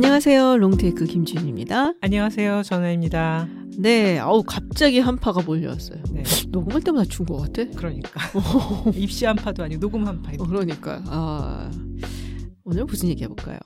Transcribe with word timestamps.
안녕하세요. 0.00 0.58
롱테이크 0.58 1.06
김지윤입니다. 1.06 1.94
안녕하세요. 2.02 2.64
전화입니다. 2.64 3.48
네, 3.78 4.18
아우 4.18 4.42
갑자기 4.42 4.98
한파가 4.98 5.40
몰려왔어요. 5.40 6.02
네. 6.12 6.22
녹음할 6.50 6.82
때마다 6.82 7.08
준 7.08 7.24
것 7.24 7.38
같아. 7.38 7.64
그러니까 7.74 8.20
입시 8.94 9.24
한파도 9.24 9.62
아니고 9.64 9.80
녹음 9.80 10.06
한파. 10.06 10.32
어, 10.38 10.46
그러니까 10.46 11.02
아 11.06 11.70
오늘 12.64 12.84
무슨 12.84 13.08
얘기 13.08 13.24
해볼까요? 13.24 13.58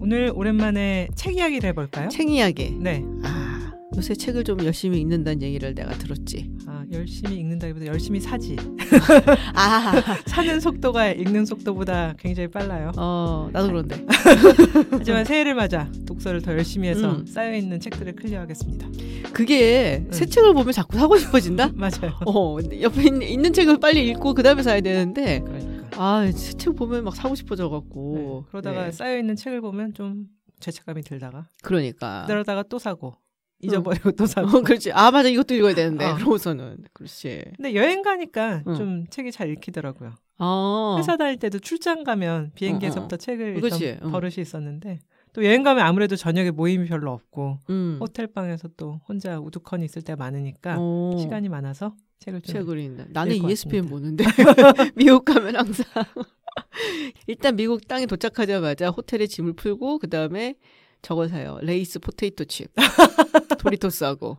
오늘 0.00 0.32
오랜만에 0.34 1.08
책 1.16 1.36
이야기를 1.36 1.68
해볼까요? 1.68 2.08
책 2.08 2.30
이야기. 2.30 2.70
네. 2.70 3.04
아 3.22 3.70
요새 3.94 4.14
책을 4.14 4.44
좀 4.44 4.64
열심히 4.64 4.98
읽는다는 5.02 5.42
얘기를 5.42 5.74
내가 5.74 5.90
들었지. 5.98 6.50
아, 6.94 6.98
열심히 6.98 7.36
읽는다기보다 7.38 7.86
열심히 7.86 8.20
사지. 8.20 8.56
아, 9.54 9.92
사는 10.26 10.60
속도가 10.60 11.12
읽는 11.12 11.44
속도보다 11.44 12.14
굉장히 12.18 12.48
빨라요. 12.48 12.92
어 12.96 13.48
나도 13.52 13.68
그런데. 13.68 14.06
하지만 14.90 15.24
새해를 15.24 15.54
맞아 15.54 15.90
독서를 16.06 16.40
더 16.42 16.52
열심히 16.52 16.88
해서 16.88 17.16
음. 17.16 17.26
쌓여 17.26 17.54
있는 17.54 17.80
책들을 17.80 18.14
클리어하겠습니다. 18.14 18.88
그게 19.32 20.06
새 20.10 20.26
책을 20.26 20.54
보면 20.54 20.72
자꾸 20.72 20.96
사고 20.96 21.16
싶어진다. 21.16 21.72
맞아요. 21.74 22.18
어 22.26 22.58
옆에 22.80 23.02
있는, 23.02 23.22
있는 23.22 23.52
책을 23.52 23.78
빨리 23.80 24.08
읽고 24.10 24.34
그 24.34 24.42
다음에 24.42 24.62
사야 24.62 24.80
되는데 24.80 25.40
그러니까. 25.40 25.74
아새 25.96 26.52
책 26.52 26.76
보면 26.76 27.04
막 27.04 27.16
사고 27.16 27.34
싶어져 27.34 27.68
갖고. 27.68 28.44
네. 28.44 28.50
그러다가 28.50 28.84
네. 28.84 28.92
쌓여 28.92 29.18
있는 29.18 29.36
책을 29.36 29.60
보면 29.60 29.94
좀 29.94 30.26
죄책감이 30.60 31.02
들다가 31.02 31.48
그러니까. 31.62 32.24
그러다가 32.26 32.62
또 32.62 32.78
사고 32.78 33.16
잊어버리고 33.64 34.12
또 34.12 34.26
사고. 34.26 34.58
어, 34.58 34.60
그렇지. 34.62 34.92
아 34.92 35.10
맞아 35.10 35.28
이것도 35.28 35.54
읽어야 35.54 35.74
되는데 35.74 36.04
어. 36.04 36.14
그러고서는 36.14 36.84
그렇지. 36.92 37.42
근데 37.56 37.74
여행 37.74 38.02
가니까 38.02 38.62
응. 38.66 38.74
좀 38.74 39.06
책이 39.08 39.32
잘 39.32 39.50
읽히더라고요. 39.50 40.12
아 40.38 40.96
회사 40.98 41.16
다닐 41.16 41.38
때도 41.38 41.58
출장 41.60 42.04
가면 42.04 42.52
비행기에서부터 42.54 43.16
책을 43.16 43.60
그치, 43.60 43.90
읽던 43.90 44.08
응. 44.08 44.12
버릇이 44.12 44.34
있었는데 44.38 44.98
또 45.32 45.44
여행 45.44 45.62
가면 45.62 45.84
아무래도 45.84 46.16
저녁에 46.16 46.50
모임이 46.50 46.86
별로 46.86 47.12
없고 47.12 47.58
음. 47.70 47.98
호텔 48.00 48.28
방에서 48.28 48.68
또 48.76 49.00
혼자 49.08 49.38
우두커니 49.38 49.84
있을 49.84 50.02
때 50.02 50.14
많으니까 50.14 50.76
어, 50.78 51.16
시간이 51.18 51.48
많아서 51.48 51.94
책을 52.20 52.40
좀 52.42 52.52
책을 52.54 52.78
읽는다. 52.78 53.06
나는 53.10 53.36
ESPN. 53.36 53.86
보는데 53.86 54.24
미국 54.94 55.24
가면 55.24 55.56
항상 55.56 55.84
일단 57.26 57.56
미국 57.56 57.86
땅에 57.88 58.06
도착하자마자 58.06 58.90
호텔에 58.90 59.26
짐을 59.26 59.54
풀고 59.54 59.98
그 59.98 60.08
다음에 60.08 60.56
저걸 61.04 61.28
사요. 61.28 61.58
레이스 61.60 61.98
포테이토 61.98 62.46
칩, 62.46 62.72
도리토스하고 63.58 64.38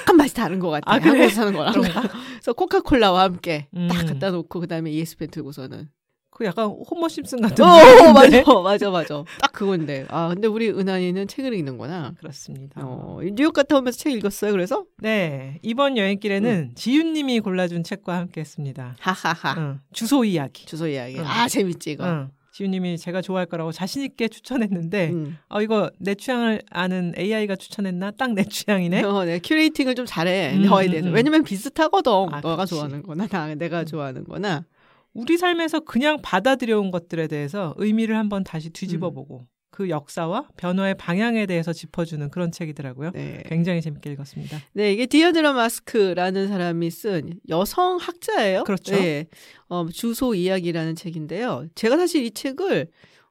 약간 0.00 0.16
맛이 0.16 0.34
다른 0.34 0.60
것 0.60 0.70
같아. 0.70 0.90
아, 0.90 0.98
그래? 1.00 1.10
한국에서 1.10 1.34
사는 1.34 1.52
거랑. 1.52 1.72
그래서 1.72 2.52
코카콜라와 2.52 3.22
함께 3.22 3.66
음. 3.76 3.88
딱 3.88 4.06
갖다 4.06 4.30
놓고 4.30 4.60
그 4.60 4.66
다음에 4.68 4.90
ESPN 4.92 5.30
들고서는. 5.30 5.88
그 6.30 6.44
약간 6.44 6.66
호머 6.66 7.08
심슨 7.08 7.40
같은 7.40 7.64
어, 7.64 7.78
느낌인데? 7.78 8.44
맞아, 8.44 8.60
맞아, 8.60 8.90
맞아. 8.90 9.24
딱 9.40 9.52
그건데. 9.52 10.04
아, 10.10 10.28
근데 10.28 10.46
우리 10.46 10.68
은하이는 10.68 11.28
책을 11.28 11.54
읽는구나. 11.54 12.12
그렇습니다. 12.18 12.82
어, 12.84 13.20
뉴욕 13.22 13.54
갔다 13.54 13.78
오면서 13.78 13.98
책 13.98 14.12
읽었어요. 14.12 14.52
그래서 14.52 14.84
네 14.98 15.58
이번 15.62 15.96
여행길에는 15.96 16.72
지윤 16.74 17.14
님이 17.14 17.40
골라준 17.40 17.84
책과 17.84 18.18
함께 18.18 18.42
했습니다. 18.42 18.96
하하하. 19.00 19.54
응, 19.56 19.80
주소 19.94 20.24
이야기. 20.24 20.66
주소 20.66 20.86
이야기. 20.86 21.18
응. 21.18 21.24
아, 21.24 21.48
재밌지 21.48 21.92
이거. 21.92 22.04
응, 22.06 22.30
지윤님이 22.56 22.96
제가 22.96 23.20
좋아할 23.20 23.44
거라고 23.44 23.70
자신 23.70 24.02
있게 24.02 24.28
추천했는데 24.28 25.10
음. 25.10 25.36
어 25.50 25.60
이거 25.60 25.90
내 25.98 26.14
취향을 26.14 26.62
아는 26.70 27.12
AI가 27.18 27.56
추천했나? 27.56 28.12
딱 28.12 28.32
내 28.32 28.44
취향이네. 28.44 29.02
어, 29.02 29.24
네. 29.24 29.38
curating을 29.40 29.94
좀 29.94 30.06
잘해. 30.06 30.54
음, 30.56 30.62
너에 30.62 30.86
음, 30.86 30.90
대해서. 30.90 31.08
음. 31.08 31.14
왜냐면 31.14 31.44
비슷하거든. 31.44 32.10
아, 32.32 32.40
너가 32.40 32.56
그렇지. 32.56 32.70
좋아하는 32.70 33.02
거나 33.02 33.26
나, 33.26 33.54
내가 33.54 33.80
음. 33.80 33.86
좋아하는 33.86 34.24
거나. 34.24 34.64
우리 35.12 35.36
삶에서 35.36 35.80
그냥 35.80 36.18
받아들여온 36.22 36.90
것들에 36.90 37.26
대해서 37.28 37.74
의미를 37.76 38.16
한번 38.16 38.42
다시 38.42 38.70
뒤집어보고 38.70 39.46
그 39.76 39.90
역사와 39.90 40.48
변화의 40.56 40.94
방향에 40.94 41.44
대해서 41.44 41.70
짚어주는 41.74 42.30
그런 42.30 42.50
책이더라고요. 42.50 43.10
네. 43.10 43.42
굉장히 43.44 43.82
재밌게 43.82 44.10
읽었습니다. 44.12 44.58
네, 44.72 44.90
이게 44.90 45.04
디어드라 45.04 45.52
마스크라는 45.52 46.48
사람이 46.48 46.90
쓴 46.90 47.34
여성 47.50 47.98
학자예요. 47.98 48.64
그렇죠. 48.64 48.96
네. 48.96 49.26
어, 49.68 49.86
주소 49.92 50.34
이야기라는 50.34 50.94
책인데요. 50.94 51.66
제가 51.74 51.98
사실 51.98 52.24
이 52.24 52.30
책을 52.30 52.86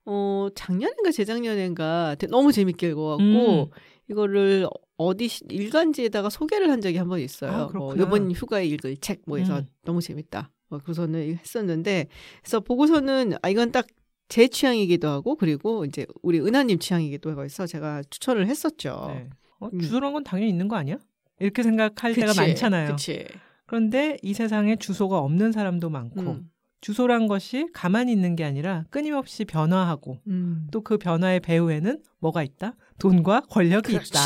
어, 0.05 0.49
작년인가 0.53 1.09
재작년인가 1.11 2.13
되- 2.19 2.27
너무 2.27 2.51
재밌게 2.51 2.89
읽어갖고 2.89 3.23
음. 3.23 3.65
이거를 4.11 4.67
어디 4.97 5.27
시- 5.27 5.43
일간지에다가 5.49 6.29
소개를 6.29 6.69
한 6.69 6.79
적이 6.79 6.99
한 6.99 7.09
번 7.09 7.21
있어요. 7.21 7.51
아, 7.51 7.69
뭐. 7.75 7.95
이번 7.95 8.31
휴가에 8.31 8.67
읽을 8.67 8.97
책 8.97 9.21
뭐 9.25 9.39
해서 9.39 9.57
음. 9.61 9.65
너무 9.83 9.99
재밌다. 9.99 10.51
어, 10.69 10.77
그래서는 10.77 11.37
했었는데 11.39 12.05
그래서 12.43 12.59
보고서는 12.59 13.33
아 13.41 13.49
이건 13.49 13.71
딱 13.71 13.87
제 14.27 14.47
취향이기도 14.47 15.07
하고 15.07 15.35
그리고 15.35 15.85
이제 15.85 16.05
우리 16.21 16.39
은하님 16.39 16.79
취향이기도 16.79 17.43
해서 17.43 17.67
제가 17.67 18.03
추천을 18.09 18.47
했었죠. 18.47 19.05
네. 19.13 19.29
어, 19.59 19.69
음. 19.71 19.79
주소란 19.79 20.13
건 20.13 20.23
당연히 20.23 20.49
있는 20.49 20.67
거 20.67 20.75
아니야? 20.75 20.97
이렇게 21.39 21.63
생각할 21.63 22.13
때가 22.13 22.27
그치, 22.27 22.39
많잖아요. 22.39 22.91
그치. 22.91 23.25
그런데 23.65 24.17
이 24.21 24.33
세상에 24.33 24.75
주소가 24.75 25.19
없는 25.19 25.51
사람도 25.51 25.89
많고 25.89 26.21
음. 26.21 26.49
주소란 26.81 27.27
것이 27.27 27.67
가만히 27.73 28.11
있는 28.11 28.35
게 28.35 28.43
아니라 28.43 28.85
끊임없이 28.91 29.43
변화하고 29.43 30.19
음. 30.27 30.67
또그 30.71 30.97
변화의 30.99 31.39
배후에는 31.39 32.01
뭐가 32.19 32.43
있다? 32.43 32.75
돈과 32.99 33.41
권력이 33.49 33.93
그렇지. 33.93 34.09
있다. 34.09 34.19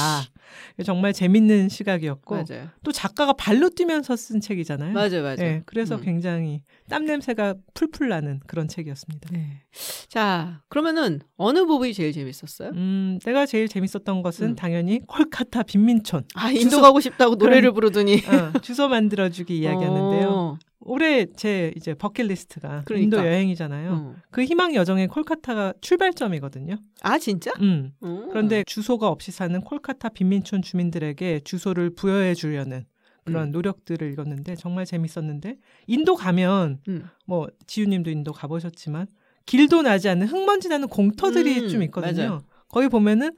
정말 0.83 1.13
재밌는 1.13 1.69
시각이었고 1.69 2.35
맞아요. 2.35 2.69
또 2.83 2.91
작가가 2.91 3.33
발로 3.33 3.69
뛰면서 3.69 4.15
쓴 4.15 4.39
책이잖아요. 4.41 4.93
맞아요, 4.93 5.21
맞아요. 5.23 5.35
네, 5.37 5.61
그래서 5.65 5.95
음. 5.95 6.01
굉장히 6.01 6.61
땀 6.89 7.05
냄새가 7.05 7.55
풀풀 7.73 8.09
나는 8.09 8.39
그런 8.47 8.67
책이었습니다. 8.67 9.29
네. 9.31 9.61
자, 10.07 10.61
그러면은 10.69 11.19
어느 11.37 11.65
부분이 11.65 11.93
제일 11.93 12.11
재밌었어요? 12.13 12.71
음, 12.75 13.19
내가 13.23 13.45
제일 13.45 13.67
재밌었던 13.67 14.21
것은 14.21 14.47
음. 14.49 14.55
당연히 14.55 14.99
콜카타 15.07 15.63
빈민촌. 15.63 16.23
아, 16.35 16.51
인도 16.51 16.77
주소- 16.77 16.81
가고 16.81 16.99
싶다고 16.99 17.35
노래를 17.35 17.71
부르더니 17.71 18.15
어, 18.27 18.59
주소 18.61 18.87
만들어주기 18.87 19.57
이야기였는데요. 19.59 20.29
어, 20.29 20.59
올해 20.81 21.25
제 21.35 21.71
이제 21.75 21.93
버킷리스트가 21.93 22.83
그러니까. 22.85 23.17
인도 23.17 23.17
여행이잖아요. 23.17 23.91
어. 23.91 24.15
그 24.31 24.43
희망 24.43 24.73
여정의 24.73 25.07
콜카타가 25.07 25.73
출발점이거든요. 25.81 26.77
아, 27.01 27.17
진짜? 27.19 27.51
음. 27.61 27.91
어. 28.01 28.25
그런데 28.29 28.63
주소가 28.65 29.07
없이 29.09 29.31
사는 29.31 29.59
콜카타 29.61 30.09
빈민 30.09 30.38
촌 30.43 30.61
주민들에게 30.61 31.41
주소를 31.41 31.91
부여해 31.91 32.33
주려는 32.33 32.85
그런 33.25 33.49
음. 33.49 33.51
노력들을 33.51 34.11
읽었는데 34.11 34.55
정말 34.55 34.85
재밌었는데 34.85 35.57
인도 35.87 36.15
가면 36.15 36.79
음. 36.87 37.09
뭐 37.25 37.47
지우님도 37.67 38.09
인도 38.09 38.31
가보셨지만 38.33 39.07
길도 39.45 39.81
나지 39.81 40.09
않는 40.09 40.27
흙먼지 40.27 40.69
나는 40.69 40.87
공터들이 40.87 41.61
음, 41.61 41.69
좀 41.69 41.83
있거든요. 41.83 42.17
맞아요. 42.17 42.41
거기 42.67 42.87
보면은 42.87 43.35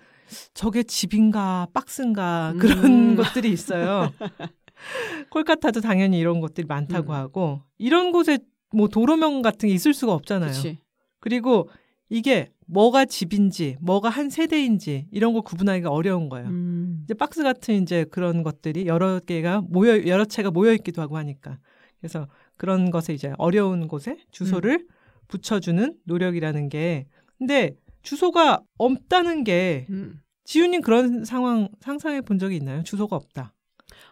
저게 0.53 0.83
집인가 0.83 1.67
박스인가 1.73 2.51
음. 2.53 2.57
그런 2.57 3.15
것들이 3.15 3.51
있어요. 3.51 4.11
콜카타도 5.29 5.81
당연히 5.81 6.19
이런 6.19 6.41
것들이 6.41 6.67
많다고 6.67 7.13
음. 7.13 7.15
하고 7.15 7.61
이런 7.77 8.11
곳에 8.11 8.39
뭐 8.73 8.87
도로명 8.87 9.41
같은 9.41 9.69
게 9.69 9.75
있을 9.75 9.93
수가 9.93 10.13
없잖아요. 10.13 10.51
그치. 10.51 10.79
그리고 11.19 11.69
이게 12.09 12.51
뭐가 12.71 13.05
집인지 13.05 13.77
뭐가 13.81 14.09
한 14.09 14.29
세대인지 14.29 15.07
이런 15.11 15.33
걸 15.33 15.41
구분하기가 15.41 15.89
어려운 15.89 16.29
거예요. 16.29 16.47
음. 16.47 17.01
이제 17.03 17.13
박스 17.13 17.43
같은 17.43 17.81
이제 17.81 18.05
그런 18.05 18.43
것들이 18.43 18.87
여러 18.87 19.19
개가 19.19 19.61
모여 19.67 20.05
여러 20.07 20.23
채가 20.23 20.51
모여 20.51 20.73
있기도 20.73 21.01
하고 21.01 21.17
하니까 21.17 21.59
그래서 21.99 22.27
그런 22.55 22.89
것에 22.89 23.13
이제 23.13 23.33
어려운 23.37 23.87
곳에 23.87 24.17
주소를 24.31 24.71
음. 24.71 24.87
붙여주는 25.27 25.95
노력이라는 26.05 26.69
게 26.69 27.07
근데 27.37 27.75
주소가 28.03 28.61
없다는 28.77 29.43
게 29.43 29.85
음. 29.89 30.21
지훈님 30.45 30.81
그런 30.81 31.25
상황 31.25 31.67
상상해 31.81 32.21
본 32.21 32.39
적이 32.39 32.57
있나요? 32.57 32.83
주소가 32.83 33.15
없다. 33.15 33.53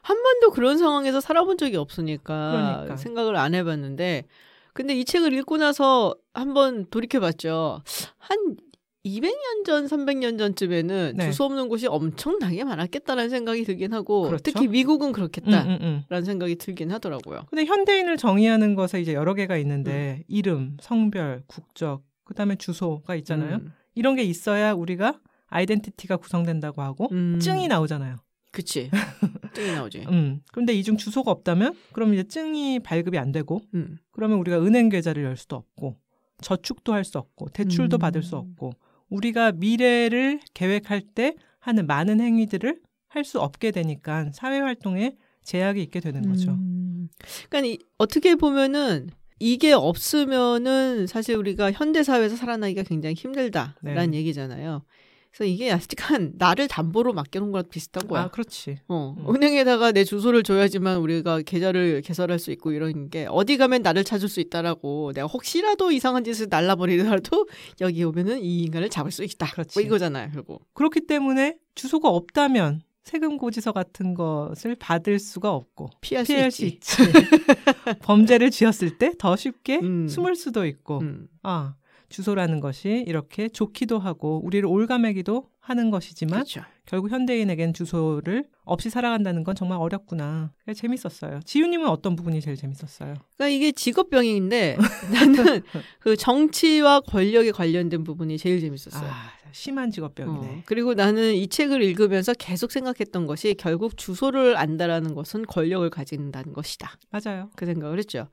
한 0.02 0.22
번도 0.22 0.52
그런 0.52 0.78
상황에서 0.78 1.20
살아본 1.20 1.58
적이 1.58 1.78
없으니까 1.78 2.52
그러니까. 2.52 2.98
생각을 2.98 3.36
안 3.36 3.56
해봤는데, 3.56 4.26
근데 4.74 4.96
이 4.96 5.06
책을 5.06 5.34
읽고 5.34 5.58
나서 5.58 6.16
한번 6.34 6.86
돌이켜봤죠. 6.90 7.82
한 8.18 8.58
200년 9.06 9.66
전, 9.66 9.86
300년 9.86 10.38
전쯤에는 10.38 11.14
네. 11.16 11.26
주소 11.26 11.46
없는 11.46 11.70
곳이 11.70 11.88
엄청나게 11.88 12.64
많았겠다라는 12.64 13.30
생각이 13.30 13.64
들긴 13.64 13.94
하고, 13.94 14.24
그렇죠. 14.24 14.44
특히 14.44 14.68
미국은 14.68 15.10
음, 15.10 15.14
그렇겠다라는 15.14 15.80
음, 15.82 16.04
음. 16.12 16.24
생각이 16.24 16.56
들긴 16.56 16.92
하더라고요. 16.92 17.46
근데 17.50 17.66
현대인을 17.66 18.18
정의하는 18.18 18.76
것에 18.76 19.02
이제 19.02 19.14
여러 19.14 19.34
개가 19.34 19.58
있는데 19.58 20.24
이름, 20.28 20.78
성별, 20.82 21.44
국적, 21.48 22.04
그다음에 22.26 22.56
주소가 22.56 23.16
있잖아요. 23.16 23.56
음. 23.56 23.72
이런 23.96 24.16
게 24.16 24.24
있어야 24.24 24.74
우리가 24.74 25.20
아이덴티티가 25.48 26.18
구성된다고 26.18 26.82
하고 26.82 27.08
음. 27.12 27.40
증이 27.40 27.68
나오잖아요. 27.68 28.18
그치. 28.52 28.90
증이 29.54 29.72
나오지. 29.72 30.06
음. 30.10 30.42
그런데 30.52 30.74
이중 30.74 30.98
주소가 30.98 31.32
없다면 31.32 31.76
그럼 31.94 32.14
이제 32.14 32.24
증이 32.24 32.80
발급이 32.80 33.18
안 33.18 33.32
되고 33.32 33.62
음. 33.74 33.98
그러면 34.12 34.40
우리가 34.40 34.60
은행 34.64 34.90
계좌를 34.90 35.24
열 35.24 35.38
수도 35.38 35.56
없고 35.56 35.98
저축도 36.42 36.94
할 36.94 37.04
수 37.04 37.18
없고 37.18 37.50
대출도 37.50 37.98
음. 37.98 38.00
받을 38.00 38.24
수 38.24 38.36
없고 38.38 38.72
우리가 39.10 39.52
미래를 39.54 40.40
계획할 40.54 41.02
때 41.02 41.36
하는 41.60 41.86
많은 41.88 42.20
행위들을 42.22 42.80
할 43.08 43.24
수 43.24 43.40
없게 43.40 43.72
되니까 43.72 44.30
사회 44.34 44.60
활동에 44.60 45.16
제약이 45.44 45.82
있게 45.84 46.00
되는 46.00 46.22
거죠. 46.30 46.52
음. 46.52 47.10
그러니까 47.50 47.74
이, 47.74 47.78
어떻게 47.98 48.36
보면은 48.36 49.10
이게 49.40 49.72
없으면은 49.74 51.08
사실 51.08 51.36
우리가 51.36 51.72
현대 51.72 52.04
사회에서 52.04 52.36
살아나기가 52.36 52.84
굉장히 52.84 53.16
힘들다라는 53.16 54.12
네. 54.12 54.18
얘기잖아요. 54.18 54.84
그래서 55.32 55.46
이게 55.46 55.70
약간 55.70 56.34
나를 56.38 56.68
담보로 56.68 57.14
맡겨놓은 57.14 57.52
거랑 57.52 57.66
비슷한 57.70 58.08
거야. 58.08 58.24
아, 58.24 58.28
그렇지. 58.30 58.80
어, 58.88 59.16
음. 59.18 59.36
은행에다가 59.36 59.92
내 59.92 60.04
주소를 60.04 60.44
줘야지만 60.44 60.98
우리가 60.98 61.42
계좌를 61.44 62.02
개설할 62.02 62.40
수 62.40 62.52
있고 62.52 62.72
이런 62.72 63.10
게 63.10 63.28
어디 63.30 63.58
가면 63.58 63.82
나를 63.84 64.04
찾을 64.04 64.28
수 64.28 64.40
있다라고 64.40 65.12
내가 65.14 65.28
혹시라도 65.28 65.92
이상한 65.92 66.24
짓을 66.24 66.48
날라버리더라도 66.50 67.48
여기 67.82 68.04
오면은 68.04 68.40
이 68.42 68.64
인간을 68.64 68.90
잡을 68.90 69.12
수 69.12 69.24
있다. 69.24 69.48
그렇지. 69.52 69.80
뭐 69.80 69.86
이거잖아요, 69.86 70.32
결국. 70.34 70.66
그렇기 70.74 71.02
때문에 71.08 71.58
주소가 71.76 72.10
없다면 72.10 72.82
세금 73.04 73.38
고지서 73.38 73.72
같은 73.72 74.14
것을 74.14 74.76
받을 74.76 75.18
수가 75.20 75.52
없고 75.52 75.90
피할 76.02 76.26
수 76.26 76.34
피할 76.34 76.48
있지. 76.48 76.58
수 76.58 76.66
있지. 76.66 76.98
범죄를 78.02 78.52
지었을 78.52 78.98
때 78.98 79.14
더 79.18 79.36
쉽게 79.36 79.80
음. 79.82 80.08
숨을 80.08 80.36
수도 80.36 80.66
있고 80.66 81.00
음. 81.00 81.28
아 81.44 81.76
주소라는 82.10 82.60
것이 82.60 83.04
이렇게 83.08 83.50
좋기도 83.50 84.00
하고 84.00 84.42
우리를 84.44 84.66
올가매기도 84.68 85.50
하는 85.60 85.92
것이지만 85.92 86.40
그렇죠. 86.40 86.62
결국 86.86 87.12
현대인에겐 87.12 87.74
주소를 87.74 88.46
없이 88.64 88.90
살아간다는 88.90 89.44
건 89.44 89.56
정말 89.56 89.78
어렵구나. 89.78 90.52
그래서 90.64 90.82
재밌었어요. 90.82 91.42
지유님은 91.46 91.88
어떤 91.88 92.16
부분이 92.16 92.42
제일 92.42 92.58
재밌었어요? 92.58 93.14
그러니까 93.38 93.48
이게 93.50 93.72
직업병인데 93.72 94.78
나는 95.14 95.62
그 96.00 96.16
정치와 96.16 97.02
권력에 97.02 97.52
관련된 97.52 98.04
부분이 98.04 98.40
제일 98.40 98.60
재밌었어요. 98.60 99.10
아 99.10 99.32
심한 99.52 99.92
직업병이네. 99.92 100.48
어, 100.48 100.62
그리고 100.66 100.94
나는 100.94 101.34
이 101.34 101.48
책을 101.48 101.82
읽으면서 101.84 102.34
계속 102.34 102.72
생각했던 102.72 103.28
것이 103.28 103.56
결국 103.58 103.98
주소를 103.98 104.58
안다라는 104.58 105.14
것은 105.14 105.46
권력을 105.46 105.88
가진다는 105.90 106.54
것이다. 106.54 106.92
맞아요. 107.12 107.50
그 107.56 107.66
생각을 107.66 107.98
했죠. 108.00 108.28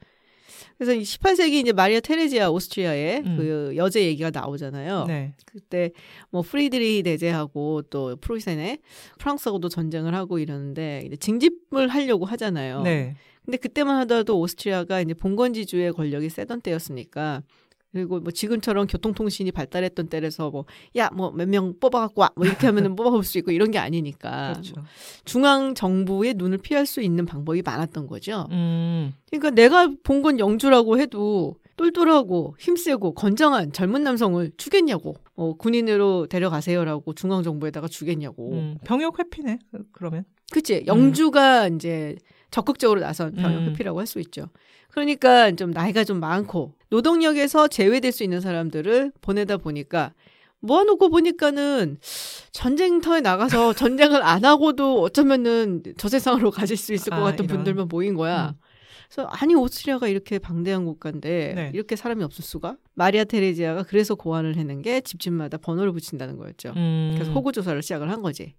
그래서 0.77 0.95
이 0.95 1.03
18세기 1.03 1.53
이제 1.55 1.73
마리아 1.73 2.01
테레지아 2.01 2.51
오스트리아의 2.51 3.23
음. 3.25 3.37
그 3.37 3.73
여제 3.77 4.05
얘기가 4.05 4.31
나오잖아요. 4.31 5.05
네. 5.07 5.35
그때 5.45 5.91
뭐 6.31 6.43
프리드리히 6.43 7.03
대제하고 7.03 7.83
또 7.91 8.17
프로이센에 8.17 8.79
프랑스하고도 9.19 9.69
전쟁을 9.69 10.15
하고 10.15 10.39
이러는데 10.39 11.03
이제 11.07 11.17
징집을 11.17 11.89
하려고 11.89 12.25
하잖아요. 12.27 12.83
네. 12.83 13.17
근데 13.45 13.59
그때만 13.59 13.97
하더라도 14.01 14.39
오스트리아가 14.41 15.01
이제 15.01 15.15
봉건지주의 15.15 15.93
권력이 15.93 16.29
세던 16.29 16.63
때였으니까 16.63 17.43
그리고 17.97 18.21
뭐 18.21 18.31
지금처럼 18.31 18.87
교통통신이 18.87 19.53
발달했던 19.53 20.09
때라서 20.09 20.51
뭐 20.51 20.65
야 20.97 21.09
뭐 21.15 21.31
몇 21.33 21.49
명 21.49 21.75
뽑아갖고 21.81 22.21
와 22.21 22.31
뭐 22.37 22.45
이렇게 22.47 22.67
하면은 22.67 22.95
뽑아볼 22.97 23.25
수 23.25 23.39
있고 23.39 23.51
이런 23.53 23.71
게 23.71 23.79
아니니까 23.79 24.53
그렇죠. 24.53 24.75
중앙 25.25 25.75
정부의 25.75 26.35
눈을 26.35 26.59
피할 26.59 26.85
수 26.87 27.01
있는 27.01 27.25
방법이 27.25 27.63
많았던 27.63 28.07
거죠. 28.07 28.47
음. 28.51 29.15
그러니까 29.31 29.51
내가 29.51 29.89
본 30.03 30.23
건 30.23 30.39
영주라고 30.39 30.99
해도 30.99 31.57
똘똘하고 31.77 32.55
힘세고 32.59 33.13
건장한 33.15 33.73
젊은 33.73 34.03
남성을 34.03 34.51
주겠냐고 34.57 35.15
어, 35.37 35.55
군인으로 35.55 36.27
데려가세요라고 36.27 37.13
중앙 37.15 37.43
정부에다가 37.43 37.87
주겠냐고 37.89 38.53
음. 38.53 38.79
병역 38.85 39.19
회피네. 39.19 39.59
그- 39.71 39.85
그러면. 39.93 40.25
그치 40.53 40.85
영주가 40.87 41.69
이제 41.69 42.17
적극적으로 42.51 43.01
나선 43.01 43.33
병역 43.35 43.59
음. 43.63 43.69
회피라고 43.71 43.99
할 44.01 44.07
수 44.07 44.21
있죠. 44.21 44.47
그러니까 44.97 45.53
좀 45.53 45.73
나이가 45.73 46.05
좀 46.05 46.21
많고 46.21 46.73
노동력에서 46.89 47.69
제외될 47.69 48.13
수 48.13 48.25
있는 48.25 48.41
사람들을 48.41 49.13
보내다 49.21 49.59
보니까 49.59 50.15
모아놓고 50.61 51.11
보니까는 51.11 51.99
전쟁터에 52.53 53.21
나가서 53.21 53.75
전쟁을 53.77 54.23
안 54.23 54.47
하고도 54.47 55.03
어쩌면은 55.03 55.83
저 55.99 56.09
세상으로 56.09 56.51
가실 56.51 56.79
수 56.79 56.95
있을 56.95 57.11
것 57.11 57.17
아, 57.19 57.25
같은 57.25 57.45
이런. 57.45 57.59
분들만 57.59 57.89
모인 57.89 58.15
거야. 58.15 58.55
음. 58.57 58.61
그래서 59.11 59.29
아니 59.29 59.55
오스트리아가 59.55 60.09
이렇게 60.09 60.39
방대한 60.39 60.87
국가인데 60.87 61.53
네. 61.55 61.71
이렇게 61.75 61.95
사람이 61.95 62.25
없을 62.25 62.43
수가? 62.43 62.79
마리아 62.95 63.25
테레지아가 63.25 63.83
그래서 63.83 64.15
고안을 64.15 64.57
해낸 64.57 64.81
게 64.81 65.03
집집마다 65.03 65.59
번호를 65.59 65.93
붙인다는 65.93 66.39
거였죠. 66.39 66.73
음. 66.75 67.11
그래서 67.15 67.31
호구 67.33 67.53
조사를 67.53 67.81
시작을 67.83 68.11
한 68.11 68.23
거지. 68.23 68.55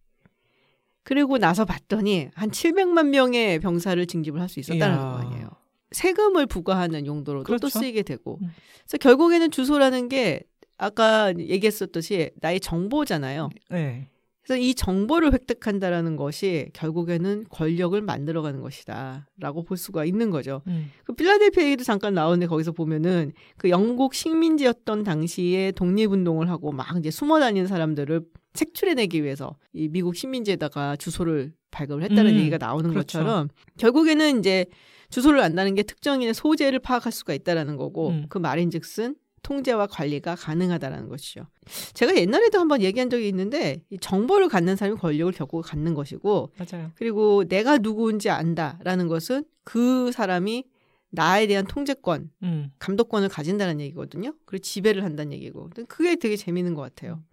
그리고 1.03 1.39
나서 1.39 1.65
봤더니 1.65 2.29
한 2.35 2.51
700만 2.51 3.07
명의 3.07 3.59
병사를 3.59 4.05
징집을 4.05 4.39
할 4.39 4.47
수 4.49 4.59
있었다는 4.59 4.95
이야. 4.95 5.01
거 5.01 5.17
아니에요. 5.17 5.49
세금을 5.91 6.45
부과하는 6.45 7.05
용도로도 7.05 7.43
또 7.43 7.57
그렇죠. 7.57 7.79
쓰이게 7.79 8.03
되고. 8.03 8.39
음. 8.41 8.49
그래서 8.83 8.97
결국에는 8.97 9.51
주소라는 9.51 10.09
게 10.09 10.41
아까 10.77 11.33
얘기했었듯이 11.37 12.31
나의 12.41 12.59
정보잖아요. 12.59 13.49
네. 13.69 14.09
그래서 14.47 14.61
이 14.61 14.73
정보를 14.75 15.33
획득한다라는 15.33 16.15
것이 16.15 16.69
결국에는 16.71 17.45
권력을 17.49 17.99
만들어가는 18.01 18.61
것이다라고 18.61 19.63
볼 19.65 19.75
수가 19.75 20.05
있는 20.05 20.29
거죠. 20.29 20.61
음. 20.67 20.89
그 21.03 21.11
필라델피아 21.13 21.65
얘기도 21.65 21.83
잠깐 21.83 22.13
나오는데 22.13 22.47
거기서 22.47 22.71
보면은 22.71 23.33
그 23.57 23.69
영국 23.69 24.13
식민지였던 24.13 25.03
당시에 25.03 25.73
독립운동을 25.73 26.49
하고 26.49 26.71
막 26.71 26.95
이제 26.97 27.11
숨어 27.11 27.41
다니는 27.41 27.67
사람들을 27.67 28.21
색출해내기 28.53 29.21
위해서 29.21 29.57
이 29.73 29.89
미국 29.89 30.15
식민지에다가 30.15 30.95
주소를 30.95 31.51
발급을 31.71 32.03
했다는 32.03 32.31
음, 32.31 32.39
얘기가 32.39 32.57
나오는 32.57 32.89
그렇죠. 32.89 33.19
것처럼 33.19 33.49
결국에는 33.77 34.39
이제 34.39 34.65
주소를 35.09 35.39
안다는 35.41 35.75
게 35.75 35.83
특정인의 35.83 36.33
소재를 36.33 36.79
파악할 36.79 37.11
수가 37.11 37.33
있다라는 37.33 37.77
거고 37.77 38.09
음. 38.09 38.25
그 38.29 38.37
말인즉슨 38.37 39.15
통제와 39.43 39.87
관리가 39.87 40.35
가능하다라는 40.35 41.07
것이죠. 41.07 41.47
제가 41.93 42.15
옛날에도 42.17 42.59
한번 42.59 42.81
얘기한 42.81 43.09
적이 43.09 43.29
있는데 43.29 43.81
이 43.89 43.97
정보를 43.97 44.49
갖는 44.49 44.75
사람이 44.75 44.99
권력을 44.99 45.31
결국 45.33 45.61
갖는 45.61 45.93
것이고 45.93 46.51
맞아요. 46.57 46.91
그리고 46.95 47.45
내가 47.45 47.77
누구인지 47.77 48.29
안다라는 48.29 49.07
것은 49.07 49.45
그 49.63 50.11
사람이 50.11 50.65
나에 51.09 51.47
대한 51.47 51.65
통제권, 51.65 52.29
음. 52.43 52.71
감독권을 52.79 53.29
가진다는 53.29 53.79
얘기거든요. 53.79 54.33
그리고 54.45 54.61
지배를 54.61 55.03
한다는 55.03 55.31
얘기고. 55.33 55.69
그게 55.87 56.17
되게 56.17 56.35
재밌는 56.35 56.73
것 56.73 56.81
같아요. 56.81 57.23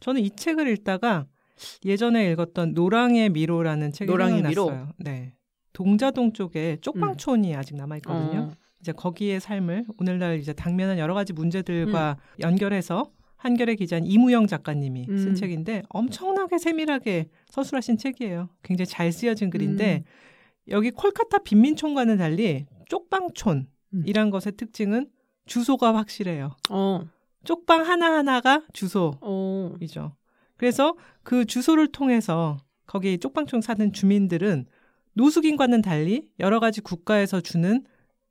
저는 0.00 0.22
이 0.22 0.30
책을 0.30 0.68
읽다가 0.68 1.26
예전에 1.84 2.30
읽었던 2.32 2.72
노랑의 2.72 3.30
미로라는 3.30 3.92
책이 3.92 4.10
노랑의 4.10 4.42
생각났어요. 4.42 4.92
네. 4.98 5.34
동자동 5.72 6.32
쪽에 6.32 6.78
쪽방촌이 6.80 7.54
아직 7.54 7.76
남아 7.76 7.96
있거든요. 7.96 8.50
어. 8.52 8.68
이제 8.80 8.92
거기의 8.92 9.40
삶을 9.40 9.86
오늘날 9.98 10.38
이제 10.38 10.52
당면한 10.52 10.98
여러 10.98 11.14
가지 11.14 11.32
문제들과 11.32 12.16
연결해서 12.40 13.10
한결의 13.36 13.76
기자인 13.76 14.04
이무영 14.04 14.46
작가님이 14.46 15.06
쓴 15.06 15.28
음. 15.28 15.34
책인데 15.34 15.82
엄청나게 15.88 16.58
세밀하게 16.58 17.28
서술하신 17.50 17.96
책이에요. 17.96 18.48
굉장히 18.62 18.86
잘 18.86 19.12
쓰여진 19.12 19.50
글인데 19.50 20.04
음. 20.04 20.70
여기 20.70 20.90
콜카타 20.90 21.38
빈민촌과는 21.38 22.18
달리 22.18 22.66
쪽방촌이란 22.88 24.30
것의 24.30 24.56
특징은 24.56 25.08
주소가 25.46 25.94
확실해요. 25.94 26.56
어. 26.70 27.02
쪽방 27.44 27.86
하나하나가 27.86 28.64
주소이죠. 28.72 29.16
어. 29.22 30.12
그래서 30.56 30.96
그 31.22 31.44
주소를 31.44 31.92
통해서 31.92 32.58
거기 32.86 33.18
쪽방촌 33.18 33.60
사는 33.60 33.92
주민들은 33.92 34.66
노숙인과는 35.18 35.82
달리 35.82 36.28
여러 36.38 36.60
가지 36.60 36.80
국가에서 36.80 37.40
주는 37.40 37.84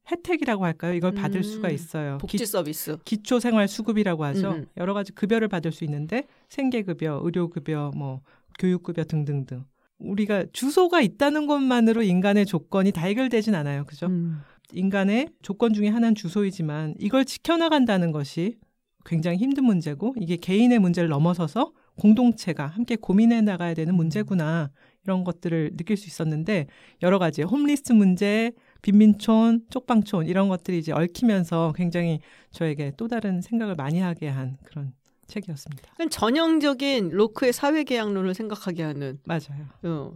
혜택이라고 0.10 0.63
할까요? 0.63 0.94
이걸 0.94 1.12
받을 1.12 1.41
음. 1.41 1.44
수가 1.44 1.70
있어요. 1.70 2.17
복지 2.17 2.46
서비스. 2.46 2.98
기, 3.03 3.22
초 3.22 3.41
생활 3.41 3.67
수급이라고 3.67 4.24
하죠. 4.24 4.51
음, 4.51 4.56
음. 4.60 4.65
여러 4.77 4.94
가지 4.94 5.12
급여를 5.12 5.50
받을 5.50 5.74
수 5.74 5.84
있는데 5.84 6.24
생계급여, 6.48 7.20
의료급여, 7.24 7.91
뭐 7.94 8.22
교육급여 8.58 9.03
등등등. 9.03 9.65
우리가 10.00 10.46
주소가 10.53 11.01
있다는 11.01 11.46
것만으로 11.46 12.03
인간의 12.03 12.46
조건이 12.46 12.94
다 12.94 13.01
해결되진 13.01 13.53
않아요. 13.53 13.84
그죠? 13.84 14.06
음. 14.06 14.39
인간의 14.72 15.27
조건 15.41 15.74
중에 15.74 15.89
하나는 15.89 16.15
주소이지만 16.15 16.96
이걸 17.00 17.25
지켜나간다는 17.25 18.13
것이 18.13 18.58
굉장히 19.06 19.38
힘든 19.38 19.65
문제고 19.65 20.13
이게 20.20 20.38
개인의 20.38 20.79
문제를 20.79 21.10
넘어서서 21.10 21.74
공동체가 21.98 22.67
함께 22.67 22.96
고민해 22.96 23.41
나가야 23.41 23.74
되는 23.74 23.96
문제구나 23.96 24.70
이런 25.07 25.23
것들을 25.23 25.77
느낄 25.77 25.95
수 25.95 26.05
있었는데 26.07 26.67
여러 27.01 27.17
가지 27.17 27.41
홈리스트 27.41 27.93
문제, 27.93 28.51
빈민촌, 28.81 29.61
쪽방촌 29.69 30.27
이런 30.27 30.49
것들이 30.49 30.77
이제 30.77 30.91
얽히면서 30.91 31.73
굉장히 31.77 32.19
저에게 32.51 32.91
또 32.97 33.07
다른 33.07 33.41
생각을 33.41 33.75
많이 33.75 33.99
하게 34.01 34.27
한 34.27 34.57
그런 34.63 34.91
책이었습니다. 35.27 35.93
전형적인 36.09 37.09
로크의 37.09 37.53
사회계약론을 37.53 38.33
생각하게 38.33 38.83
하는. 38.83 39.19
맞아요. 39.23 39.65
어. 39.83 40.13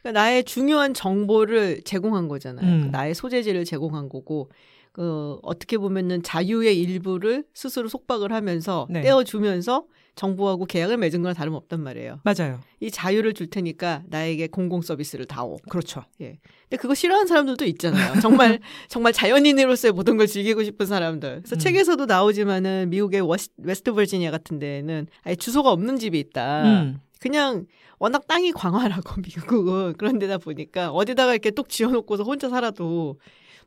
그러니까 0.00 0.20
나의 0.20 0.44
중요한 0.44 0.92
정보를 0.92 1.80
제공한 1.82 2.28
거잖아요. 2.28 2.66
음. 2.66 2.90
나의 2.90 3.14
소재지를 3.14 3.64
제공한 3.64 4.08
거고. 4.10 4.50
그 4.92 5.40
어떻게 5.42 5.76
보면은 5.76 6.22
자유의 6.22 6.78
일부를 6.80 7.44
스스로 7.52 7.88
속박을 7.88 8.32
하면서 8.32 8.86
네. 8.88 9.00
떼어주면서 9.00 9.86
정부하고 10.14 10.66
계약을 10.66 10.96
맺은 10.96 11.22
거랑 11.22 11.34
다름없단 11.34 11.80
말이에요. 11.80 12.20
맞아요. 12.22 12.60
이 12.80 12.90
자유를 12.90 13.34
줄 13.34 13.48
테니까 13.48 14.02
나에게 14.06 14.46
공공 14.46 14.82
서비스를 14.82 15.26
다오. 15.26 15.56
그렇죠. 15.68 16.04
예. 16.20 16.38
근데 16.62 16.76
그거 16.76 16.94
싫어하는 16.94 17.26
사람들도 17.26 17.64
있잖아요. 17.66 18.20
정말 18.20 18.60
정말 18.88 19.12
자연인으로서의 19.12 19.92
모든 19.92 20.16
걸 20.16 20.26
즐기고 20.26 20.62
싶은 20.64 20.86
사람들. 20.86 21.40
그래서 21.42 21.56
음. 21.56 21.58
책에서도 21.58 22.06
나오지만은 22.06 22.90
미국의 22.90 23.22
워시, 23.22 23.48
웨스트 23.58 23.92
버지니아 23.92 24.30
같은 24.30 24.58
데는 24.58 25.06
아예 25.22 25.34
주소가 25.34 25.70
없는 25.70 25.98
집이 25.98 26.18
있다. 26.18 26.64
음. 26.64 27.00
그냥 27.20 27.66
워낙 27.98 28.26
땅이 28.26 28.52
광활하고 28.52 29.20
미국은 29.22 29.94
그런 29.94 30.18
데다 30.18 30.38
보니까 30.38 30.90
어디다가 30.90 31.32
이렇게 31.32 31.50
뚝 31.50 31.68
지어놓고서 31.68 32.22
혼자 32.22 32.48
살아도 32.48 33.18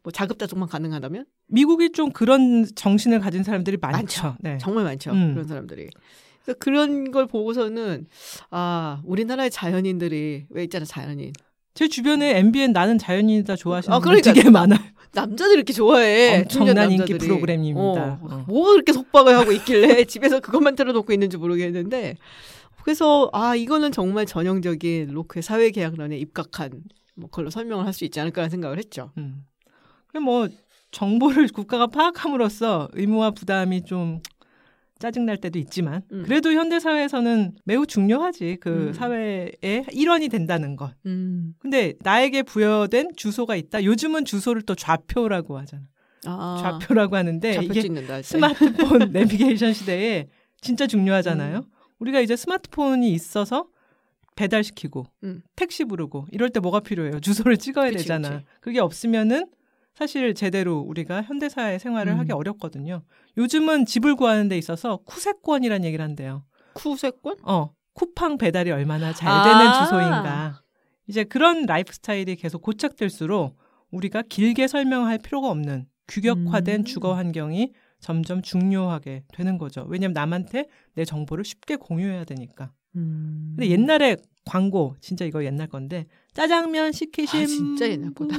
뭐 0.04 0.12
자급자족만 0.12 0.70
가능하다면 0.70 1.25
미국이 1.48 1.92
좀 1.92 2.12
그런 2.12 2.66
정신을 2.75 3.20
가진 3.20 3.44
사람들이 3.44 3.77
많죠. 3.82 3.98
많죠. 3.98 4.38
네. 4.39 4.58
정말 4.60 4.84
많죠. 4.86 5.12
음. 5.12 5.34
그런 5.34 5.48
사람들이. 5.48 5.89
그래서 6.48 6.58
그런 6.60 7.12
걸 7.12 7.27
보고서는 7.27 8.08
아 8.51 9.01
우리나라의 9.04 9.51
자연인들이 9.51 10.46
왜 10.50 10.63
있잖아 10.63 10.86
자연인 10.86 11.34
제 11.74 11.89
주변에 11.89 12.38
MBN 12.39 12.72
나는 12.72 12.98
자연인이다 12.98 13.58
좋아하시는 13.58 13.94
아, 13.94 14.00
분들 14.00 14.22
그러니까. 14.22 14.34
되게 14.34 14.50
많아요. 14.50 14.80
남자들이 15.12 15.56
이렇게 15.56 15.74
좋아해 15.74 16.42
엄청난 16.44 16.89
인기. 16.92 17.18
프로그램입니다. 17.18 17.80
어, 17.82 18.20
어. 18.22 18.46
뭐가 18.48 18.72
그렇게 18.72 18.94
속박을 18.94 19.36
하고 19.38 19.51
있길래 19.51 20.06
집에서 20.06 20.39
그것만 20.39 20.75
틀어놓고 20.75 21.12
있는지 21.12 21.36
모르겠는데 21.38 22.16
그래서 22.84 23.30
아 23.34 23.54
이거는 23.56 23.92
정말 23.92 24.25
전형적인 24.25 25.10
로크의 25.12 25.44
사회계약론에 25.44 26.18
입각한 26.18 26.82
뭐 27.16 27.30
그걸로 27.30 27.50
설명을 27.50 27.86
할 27.86 27.94
수 27.94 28.06
있지 28.06 28.20
않을까라는 28.22 28.50
생각을 28.50 28.77
했죠. 28.77 29.12
음. 29.18 29.44
그럼 30.08 30.24
뭐 30.24 30.48
정보를 30.92 31.50
국가가 31.54 31.88
파악함으로써 31.88 32.88
의무와 32.94 33.32
부담이 33.32 33.84
좀 33.84 34.22
짜증 35.00 35.25
날 35.25 35.38
때도 35.38 35.60
있지만 35.60 36.01
음. 36.12 36.24
그래도 36.25 36.51
현대 36.51 36.80
사회에서는 36.80 37.54
매우 37.66 37.86
중요하지 37.86 38.58
그 38.60 38.88
음. 38.88 38.94
사회의 38.94 39.86
일원이 39.92 40.30
된다는 40.30 40.75
것. 40.75 40.94
음. 41.06 41.54
근데 41.60 41.94
나에게 42.01 42.44
부여된 42.44 43.12
주소가 43.16 43.56
있다. 43.56 43.84
요즘은 43.84 44.25
주소를 44.25 44.63
또 44.63 44.75
좌표라고 44.75 45.58
하잖아. 45.60 45.84
아, 46.25 46.58
좌표라고 46.62 47.16
하는데 47.16 47.54
좌표 47.54 47.66
이게 47.66 47.82
찍는다. 47.82 48.22
스마트폰 48.22 49.12
내비게이션 49.13 49.74
시대에 49.74 50.27
진짜 50.62 50.88
중요하잖아요. 50.88 51.58
음. 51.58 51.63
우리가 52.00 52.20
이제 52.20 52.36
스마트폰이 52.36 53.12
있어서 53.12 53.68
배달시키고 54.36 55.06
음. 55.24 55.42
택시 55.56 55.84
부르고 55.84 56.27
이럴 56.32 56.50
때 56.50 56.60
뭐가 56.60 56.80
필요해요? 56.80 57.20
주소를 57.20 57.58
찍어야 57.58 57.89
그치, 57.89 58.04
되잖아. 58.04 58.30
그치. 58.30 58.46
그게 58.62 58.80
없으면은 58.80 59.48
사실 59.98 60.36
제대로 60.36 60.77
우리가 60.77 61.24
현대사회 61.24 61.80
생활을 61.80 62.13
음. 62.13 62.20
하기 62.20 62.32
어렵거든요. 62.32 63.01
요즘은 63.36 63.88
집을 63.88 64.16
구하는 64.16 64.48
데 64.48 64.56
있어서 64.56 64.98
쿠세권이라는 64.98 65.84
얘기를 65.86 66.06
한대요. 66.06 66.44
쿠세권? 66.74 67.38
어, 67.42 67.72
쿠팡 67.94 68.38
배달이 68.38 68.70
얼마나 68.70 69.12
잘 69.12 69.27
아. 69.32 69.44
되는 69.44 69.74
주소인가. 69.74 70.62
이제 71.08 71.24
그런 71.24 71.66
라이프 71.66 71.94
스타일이 71.94 72.36
계속 72.36 72.62
고착될수록 72.62 73.58
우리가 73.89 74.22
길게 74.22 74.68
설명할 74.68 75.18
필요가 75.18 75.50
없는 75.50 75.88
규격화된 76.08 76.82
음. 76.82 76.86
주거 76.86 77.16
환경이 77.16 77.74
점점 78.00 78.44
중요하게 78.44 79.24
되는 79.34 79.58
거죠. 79.58 79.84
왜냐하면 79.89 80.13
남한테 80.13 80.68
내 80.94 81.06
정보를 81.06 81.44
쉽게 81.44 81.75
공유해야 81.75 82.24
되니까. 82.25 82.72
음. 82.96 83.56
근데 83.56 83.72
옛날에 83.72 84.18
광고 84.46 84.96
진짜 85.01 85.25
이거 85.25 85.44
옛날 85.44 85.68
건데 85.68 86.06
짜장면 86.34 86.92
시키신 86.92 87.42
아, 87.42 87.46
진짜 87.48 87.89
옛날 87.89 88.13
거다. 88.13 88.36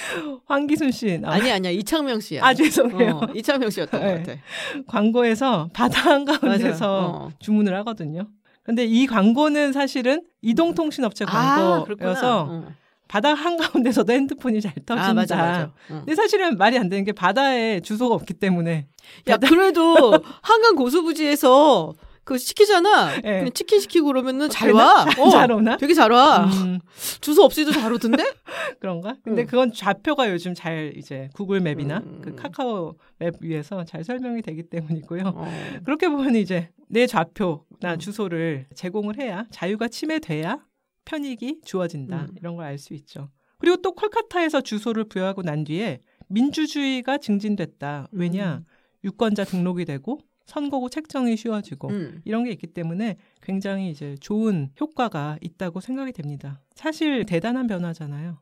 황기순 0.46 0.90
씨 0.90 1.18
나. 1.18 1.32
아니 1.32 1.50
아니야 1.50 1.70
이창명 1.70 2.20
씨야. 2.20 2.44
아 2.44 2.54
죄송해요. 2.54 3.20
어, 3.22 3.26
이창명 3.34 3.70
씨였던 3.70 4.00
네. 4.00 4.06
것 4.06 4.18
같아. 4.26 4.40
광고에서 4.86 5.68
바다 5.72 6.00
한가운데서. 6.10 7.08
어. 7.08 7.30
주문을 7.38 7.74
하거든요. 7.78 8.26
근데 8.62 8.84
이 8.84 9.06
광고는 9.06 9.72
사실은 9.72 10.22
이동통신업체 10.40 11.24
아. 11.28 11.84
광고여서 11.86 12.46
어. 12.48 12.66
바다 13.08 13.34
한가운데서도 13.34 14.12
핸드폰이 14.12 14.60
잘 14.60 14.72
터진다. 14.74 15.08
아 15.08 15.12
맞아 15.12 15.36
맞아. 15.36 15.64
어. 15.64 15.72
근데 15.88 16.14
사실은 16.14 16.56
말이 16.56 16.78
안 16.78 16.88
되는 16.88 17.04
게 17.04 17.12
바다에 17.12 17.80
주소가 17.80 18.14
없기 18.14 18.34
때문에 18.34 18.86
야 19.28 19.36
그래도 19.36 20.12
한강 20.40 20.76
고수부지에서 20.76 21.92
그 22.24 22.38
시키잖아. 22.38 23.16
예. 23.16 23.20
그냥 23.20 23.52
치킨 23.52 23.80
시키고 23.80 24.06
그러면은 24.06 24.48
잘? 24.48 24.72
와. 24.72 25.04
잘- 25.10 25.20
어, 25.20 25.30
잘 25.30 25.50
오나? 25.52 25.76
되게 25.76 25.92
잘 25.94 26.12
와. 26.12 26.44
음, 26.44 26.78
주소 27.20 27.42
없이도 27.42 27.72
잘 27.72 27.92
오던데? 27.92 28.22
그런가? 28.80 29.16
근데 29.24 29.42
응. 29.42 29.46
그건 29.46 29.72
좌표가 29.72 30.30
요즘 30.30 30.54
잘 30.54 30.92
이제 30.96 31.28
구글 31.34 31.60
맵이나 31.60 31.98
음. 31.98 32.20
그 32.22 32.34
카카오 32.36 32.94
맵 33.18 33.34
위에서 33.40 33.84
잘 33.84 34.04
설명이 34.04 34.42
되기 34.42 34.62
때문이고요. 34.62 35.22
어. 35.34 35.48
그렇게 35.84 36.08
보면 36.08 36.36
이제 36.36 36.70
내 36.88 37.06
좌표나 37.06 37.94
음. 37.94 37.98
주소를 37.98 38.66
제공을 38.74 39.18
해야 39.18 39.46
자유가 39.50 39.88
침해돼야 39.88 40.60
편익이 41.04 41.62
주어진다 41.64 42.26
음. 42.30 42.34
이런 42.36 42.54
걸 42.56 42.64
알 42.66 42.78
수 42.78 42.94
있죠. 42.94 43.30
그리고 43.58 43.76
또 43.82 43.92
콜카타에서 43.92 44.60
주소를 44.60 45.04
부여하고 45.04 45.42
난 45.42 45.64
뒤에 45.64 46.00
민주주의가 46.28 47.18
증진됐다. 47.18 48.08
왜냐 48.12 48.56
음. 48.58 48.64
유권자 49.04 49.44
등록이 49.44 49.84
되고 49.84 50.18
선거구 50.46 50.90
책정이 50.90 51.36
쉬워지고 51.36 51.88
음. 51.88 52.22
이런 52.24 52.44
게 52.44 52.50
있기 52.50 52.68
때문에 52.68 53.16
굉장히 53.42 53.90
이제 53.90 54.16
좋은 54.20 54.70
효과가 54.80 55.38
있다고 55.40 55.80
생각이 55.80 56.12
됩니다. 56.12 56.60
사실 56.74 57.24
대단한 57.24 57.66
변화잖아요. 57.66 58.38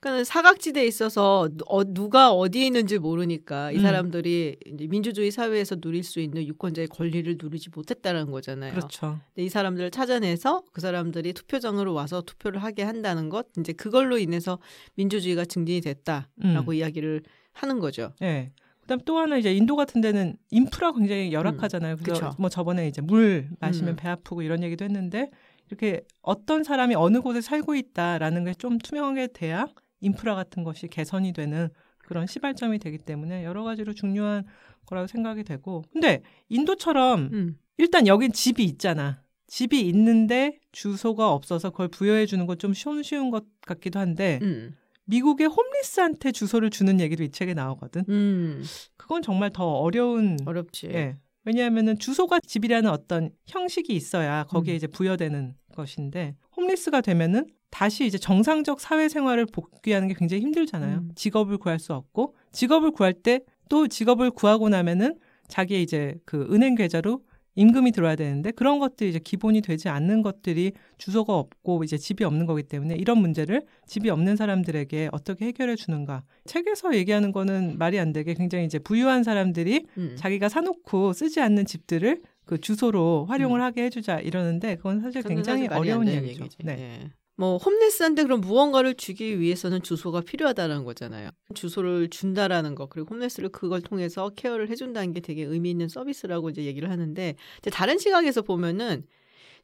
그러니까 0.00 0.24
사각지대에 0.24 0.84
있어서 0.86 1.48
어, 1.66 1.84
누가 1.84 2.32
어디에 2.32 2.66
있는지 2.66 2.98
모르니까 2.98 3.70
이 3.70 3.76
음. 3.76 3.82
사람들이 3.82 4.56
이제 4.66 4.86
민주주의 4.88 5.30
사회에서 5.30 5.76
누릴 5.76 6.02
수 6.02 6.18
있는 6.18 6.44
유권자의 6.44 6.88
권리를 6.88 7.36
누리지 7.40 7.70
못했다는 7.72 8.30
거잖아요. 8.32 8.74
그렇죠. 8.74 9.20
근데 9.28 9.44
이 9.44 9.48
사람들을 9.48 9.92
찾아내서 9.92 10.64
그 10.72 10.80
사람들이 10.80 11.32
투표장으로 11.34 11.94
와서 11.94 12.22
투표를 12.22 12.62
하게 12.62 12.82
한다는 12.82 13.28
것, 13.28 13.46
이제 13.58 13.72
그걸로 13.72 14.18
인해서 14.18 14.58
민주주의가 14.96 15.44
증진이 15.44 15.80
됐다라고 15.82 16.72
음. 16.72 16.74
이야기를 16.74 17.22
하는 17.52 17.78
거죠. 17.78 18.12
예. 18.22 18.50
그다음 18.82 19.00
또 19.04 19.18
하나 19.18 19.36
이제 19.38 19.54
인도 19.54 19.76
같은 19.76 20.00
데는 20.00 20.36
인프라 20.50 20.92
굉장히 20.92 21.32
열악하잖아요. 21.32 21.96
그래서 21.96 22.30
그쵸. 22.30 22.36
뭐 22.38 22.48
저번에 22.48 22.86
이제 22.88 23.00
물 23.00 23.48
마시면 23.60 23.94
음. 23.94 23.96
배 23.96 24.08
아프고 24.08 24.42
이런 24.42 24.62
얘기도 24.62 24.84
했는데 24.84 25.30
이렇게 25.68 26.02
어떤 26.20 26.62
사람이 26.64 26.94
어느 26.96 27.20
곳에 27.20 27.40
살고 27.40 27.74
있다라는 27.74 28.44
게 28.44 28.52
좀 28.58 28.78
투명하게 28.78 29.28
돼야 29.32 29.66
인프라 30.00 30.34
같은 30.34 30.64
것이 30.64 30.88
개선이 30.88 31.32
되는 31.32 31.68
그런 31.98 32.26
시발점이 32.26 32.78
되기 32.80 32.98
때문에 32.98 33.44
여러 33.44 33.62
가지로 33.62 33.94
중요한 33.94 34.44
거라고 34.86 35.06
생각이 35.06 35.44
되고 35.44 35.84
근데 35.92 36.22
인도처럼 36.48 37.30
음. 37.32 37.58
일단 37.78 38.06
여긴 38.06 38.32
집이 38.32 38.64
있잖아. 38.64 39.22
집이 39.46 39.80
있는데 39.88 40.58
주소가 40.72 41.30
없어서 41.32 41.70
그걸 41.70 41.88
부여해 41.88 42.26
주는 42.26 42.46
건 42.46 42.58
좀 42.58 42.74
쉬운 42.74 43.30
것 43.30 43.44
같기도 43.66 43.98
한데 44.00 44.38
음. 44.42 44.74
미국의 45.04 45.48
홈리스한테 45.48 46.32
주소를 46.32 46.70
주는 46.70 47.00
얘기도 47.00 47.22
이 47.24 47.30
책에 47.30 47.54
나오거든. 47.54 48.04
음. 48.08 48.64
그건 48.96 49.22
정말 49.22 49.50
더 49.50 49.64
어려운 49.66 50.38
어렵지. 50.46 50.88
예. 50.88 51.16
왜냐하면은 51.44 51.98
주소가 51.98 52.38
집이라는 52.40 52.88
어떤 52.88 53.30
형식이 53.46 53.92
있어야 53.94 54.44
거기에 54.44 54.74
음. 54.74 54.76
이제 54.76 54.86
부여되는 54.86 55.54
것인데 55.74 56.36
홈리스가 56.56 57.00
되면은 57.00 57.48
다시 57.70 58.06
이제 58.06 58.16
정상적 58.16 58.80
사회 58.80 59.08
생활을 59.08 59.46
복귀하는 59.46 60.06
게 60.06 60.14
굉장히 60.14 60.42
힘들잖아요. 60.42 60.98
음. 60.98 61.10
직업을 61.16 61.58
구할 61.58 61.78
수 61.80 61.94
없고 61.94 62.36
직업을 62.52 62.92
구할 62.92 63.12
때 63.12 63.40
또 63.72 63.88
직업을 63.88 64.30
구하고 64.30 64.68
나면은 64.68 65.18
자기의 65.48 65.82
이제 65.82 66.14
그 66.26 66.46
은행 66.50 66.74
계좌로 66.74 67.24
임금이 67.54 67.92
들어야 67.92 68.16
되는데 68.16 68.50
그런 68.50 68.78
것들이 68.78 69.10
이제 69.10 69.18
기본이 69.18 69.60
되지 69.60 69.88
않는 69.88 70.22
것들이 70.22 70.72
주소가 70.98 71.36
없고 71.36 71.84
이제 71.84 71.98
집이 71.98 72.24
없는 72.24 72.46
거기 72.46 72.62
때문에 72.62 72.94
이런 72.96 73.18
문제를 73.18 73.62
집이 73.86 74.10
없는 74.10 74.36
사람들에게 74.36 75.10
어떻게 75.12 75.46
해결해 75.46 75.76
주는가. 75.76 76.22
책에서 76.44 76.94
얘기하는 76.94 77.32
거는 77.32 77.78
말이 77.78 77.98
안 77.98 78.12
되게 78.12 78.34
굉장히 78.34 78.64
이제 78.64 78.78
부유한 78.78 79.22
사람들이 79.22 79.86
음. 79.98 80.14
자기가 80.16 80.48
사놓고 80.48 81.12
쓰지 81.12 81.40
않는 81.40 81.66
집들을 81.66 82.22
그 82.44 82.58
주소로 82.58 83.26
활용을 83.26 83.60
음. 83.60 83.64
하게 83.64 83.84
해주자 83.84 84.18
이러는데 84.20 84.76
그건 84.76 85.00
사실 85.00 85.22
굉장히 85.22 85.68
어려운 85.68 86.08
얘기죠. 86.08 86.42
얘기지. 86.44 86.56
네. 86.64 86.76
예. 86.78 87.21
뭐 87.36 87.56
홈레스한테 87.56 88.24
그런 88.24 88.40
무언가를 88.40 88.94
주기 88.94 89.40
위해서는 89.40 89.82
주소가 89.82 90.20
필요하다는 90.20 90.84
거잖아요. 90.84 91.30
주소를 91.54 92.08
준다라는 92.10 92.74
거 92.74 92.86
그리고 92.86 93.14
홈레스를 93.14 93.48
그걸 93.48 93.80
통해서 93.80 94.30
케어를 94.30 94.68
해준다는 94.68 95.12
게 95.12 95.20
되게 95.20 95.42
의미 95.42 95.70
있는 95.70 95.88
서비스라고 95.88 96.50
이제 96.50 96.64
얘기를 96.64 96.90
하는데 96.90 97.34
이제 97.58 97.70
다른 97.70 97.98
시각에서 97.98 98.42
보면은 98.42 99.04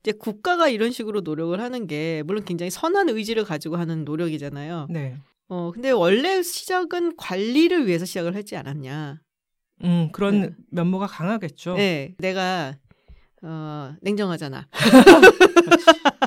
이제 0.00 0.12
국가가 0.12 0.68
이런 0.68 0.90
식으로 0.90 1.20
노력을 1.20 1.58
하는 1.60 1.86
게 1.86 2.22
물론 2.24 2.44
굉장히 2.44 2.70
선한 2.70 3.10
의지를 3.10 3.44
가지고 3.44 3.76
하는 3.76 4.04
노력이잖아요. 4.04 4.86
네. 4.90 5.16
어 5.48 5.70
근데 5.72 5.90
원래 5.90 6.42
시작은 6.42 7.16
관리를 7.16 7.86
위해서 7.86 8.04
시작을 8.04 8.34
했지 8.34 8.56
않았냐. 8.56 9.20
음, 9.84 10.08
그런 10.12 10.40
네. 10.40 10.50
면모가 10.70 11.06
강하겠죠. 11.06 11.74
네, 11.76 12.14
내가 12.18 12.76
어, 13.42 13.94
냉정하잖아. 14.00 14.66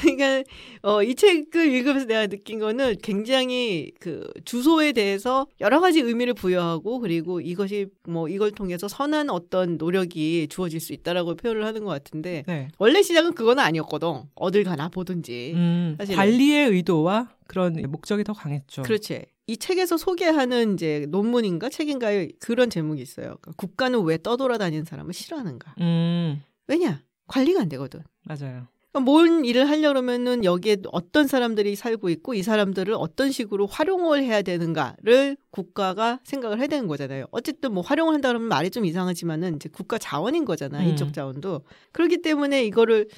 그러니까 0.00 0.44
어, 0.82 1.02
이 1.02 1.14
책을 1.14 1.72
읽으면서 1.72 2.06
내가 2.06 2.26
느낀 2.26 2.58
거는 2.58 2.96
굉장히 3.02 3.90
그 4.00 4.28
주소에 4.44 4.92
대해서 4.92 5.46
여러 5.60 5.80
가지 5.80 6.00
의미를 6.00 6.34
부여하고 6.34 7.00
그리고 7.00 7.40
이것이 7.40 7.86
뭐 8.06 8.28
이걸 8.28 8.52
통해서 8.52 8.88
선한 8.88 9.30
어떤 9.30 9.76
노력이 9.76 10.48
주어질 10.48 10.80
수 10.80 10.92
있다라고 10.92 11.34
표현을 11.34 11.64
하는 11.64 11.84
것 11.84 11.90
같은데 11.90 12.44
네. 12.46 12.68
원래 12.78 13.02
시작은 13.02 13.34
그건 13.34 13.58
아니었거든. 13.58 14.22
어딜 14.34 14.64
가나 14.64 14.88
보든지. 14.88 15.52
음. 15.54 15.98
관리의 15.98 16.70
의도와 16.70 17.34
그런 17.46 17.74
목적이 17.88 18.24
더 18.24 18.32
강했죠. 18.32 18.82
그렇지. 18.82 19.24
이 19.46 19.56
책에서 19.56 19.96
소개하는 19.96 20.74
이제 20.74 21.06
논문인가 21.08 21.70
책인가에 21.70 22.28
그런 22.38 22.68
제목이 22.68 23.00
있어요. 23.00 23.38
그러니까 23.40 23.52
국가는 23.56 23.98
왜 24.02 24.18
떠돌아다니는 24.22 24.84
사람을 24.84 25.14
싫어하는가? 25.14 25.74
음, 25.80 26.42
왜냐? 26.66 27.02
관리가 27.26 27.62
안 27.62 27.68
되거든. 27.70 28.02
맞아요. 28.24 28.68
그러니까 28.90 29.00
뭔 29.10 29.44
일을 29.44 29.68
하려면은 29.68 30.44
여기에 30.44 30.78
어떤 30.92 31.26
사람들이 31.26 31.76
살고 31.76 32.08
있고 32.08 32.32
이 32.34 32.42
사람들을 32.42 32.94
어떤 32.96 33.30
식으로 33.30 33.66
활용을 33.66 34.22
해야 34.22 34.40
되는가를 34.40 35.36
국가가 35.50 36.20
생각을 36.24 36.58
해야 36.58 36.66
되는 36.66 36.86
거잖아요. 36.86 37.26
어쨌든 37.30 37.72
뭐 37.74 37.82
활용을 37.82 38.14
한다 38.14 38.28
그러면 38.28 38.48
말이 38.48 38.70
좀 38.70 38.86
이상하지만은 38.86 39.56
이제 39.56 39.68
국가 39.68 39.98
자원인 39.98 40.46
거잖아. 40.46 40.80
음. 40.80 40.88
인적 40.88 41.12
자원도. 41.12 41.62
그렇기 41.92 42.22
때문에 42.22 42.64
이거를 42.64 43.08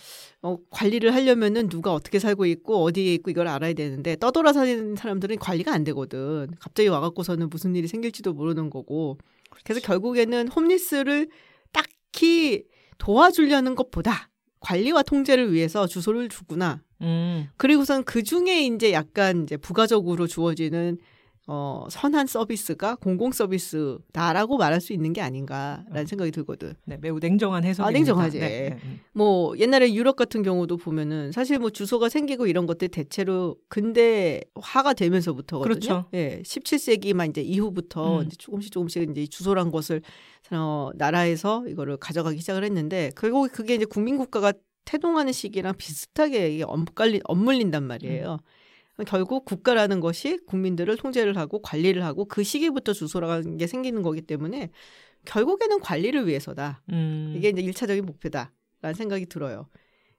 어, 0.43 0.57
관리를 0.71 1.15
하려면은 1.15 1.69
누가 1.69 1.95
어떻게 1.95 2.19
살고 2.19 2.47
있고 2.47 2.83
어디에 2.83 3.15
있고 3.15 3.31
이걸 3.31 3.47
알아야 3.47 3.73
되는데 3.73 4.17
떠돌아 4.17 4.53
사는 4.53 4.97
사람들은 4.97 5.39
관리가 5.39 5.73
안 5.73 5.85
되거든. 5.85 6.49
갑자기 6.59 6.89
와 6.89 6.99
갖고서는 7.01 7.49
무슨 7.49 7.77
일이 7.77 7.87
생길지도 7.87 8.33
모르는 8.33 8.71
거고. 8.71 9.19
그래서 9.65 9.81
결국에는 9.81 10.49
홈리스를 10.49 11.29
딱히 11.73 12.65
도와주려는 12.99 13.75
것보다 13.75 14.31
관리와 14.61 15.03
통제를 15.03 15.53
위해서 15.53 15.87
주소를 15.87 16.29
주구나. 16.29 16.83
음. 17.01 17.49
그리고선 17.57 18.05
그 18.05 18.23
중에 18.23 18.65
이제 18.67 18.93
약간 18.93 19.43
이제 19.45 19.57
부가적으로 19.57 20.27
주어지는 20.27 20.99
어, 21.53 21.85
선한 21.91 22.29
서비스가 22.29 22.95
공공 22.95 23.33
서비스다라고 23.33 24.57
말할 24.57 24.81
수 24.81 24.93
있는 24.93 25.13
게 25.13 25.21
아닌가라는 25.21 26.07
생각이 26.07 26.31
들거든. 26.31 26.75
네, 26.85 26.97
매우 27.01 27.19
냉정한 27.19 27.65
해석입니다. 27.65 27.89
아, 27.89 27.91
냉정하지. 27.91 28.39
네, 28.39 28.49
네, 28.49 28.79
음. 28.85 29.01
뭐 29.13 29.59
옛날에 29.59 29.93
유럽 29.93 30.15
같은 30.15 30.45
경우도 30.45 30.77
보면은 30.77 31.33
사실 31.33 31.59
뭐 31.59 31.71
주소가 31.71 32.09
생기고 32.09 32.47
이런 32.47 32.67
것들 32.67 32.87
대체로 32.87 33.57
근대화가 33.69 34.93
되면서부터거든요. 34.95 35.75
그렇죠. 35.75 36.05
예, 36.15 36.41
17세기만 36.45 37.31
이제 37.31 37.43
이후부터 37.43 38.21
음. 38.21 38.27
이제 38.27 38.37
조금씩 38.37 38.71
조금씩 38.71 39.11
이제 39.11 39.23
이 39.23 39.27
주소란 39.27 39.73
것을 39.73 40.03
어, 40.53 40.91
나라에서 40.95 41.67
이거를 41.67 41.97
가져가기 41.97 42.39
시작을 42.39 42.63
했는데 42.63 43.11
결국 43.17 43.51
그게 43.51 43.75
이제 43.75 43.87
국민국가가 43.87 44.53
태동하는 44.85 45.33
시기랑 45.33 45.75
비슷하게 45.77 46.51
이게 46.51 46.65
엇갈리, 46.65 47.21
엇물린단 47.25 47.83
말이에요. 47.83 48.39
결국 49.05 49.45
국가라는 49.45 50.01
것이 50.01 50.39
국민들을 50.47 50.97
통제를 50.97 51.37
하고 51.37 51.61
관리를 51.63 52.05
하고 52.05 52.25
그 52.25 52.43
시기부터 52.43 52.93
주소라는 52.93 53.57
게 53.57 53.67
생기는 53.67 54.03
거기 54.03 54.21
때문에 54.23 54.71
결국에는 55.25 55.81
관리를 55.81 56.27
위해서다. 56.27 56.83
음. 56.93 57.35
이게 57.37 57.51
이제 57.51 57.61
일차적인 57.61 58.05
목표다라는 58.07 58.95
생각이 58.95 59.27
들어요. 59.27 59.69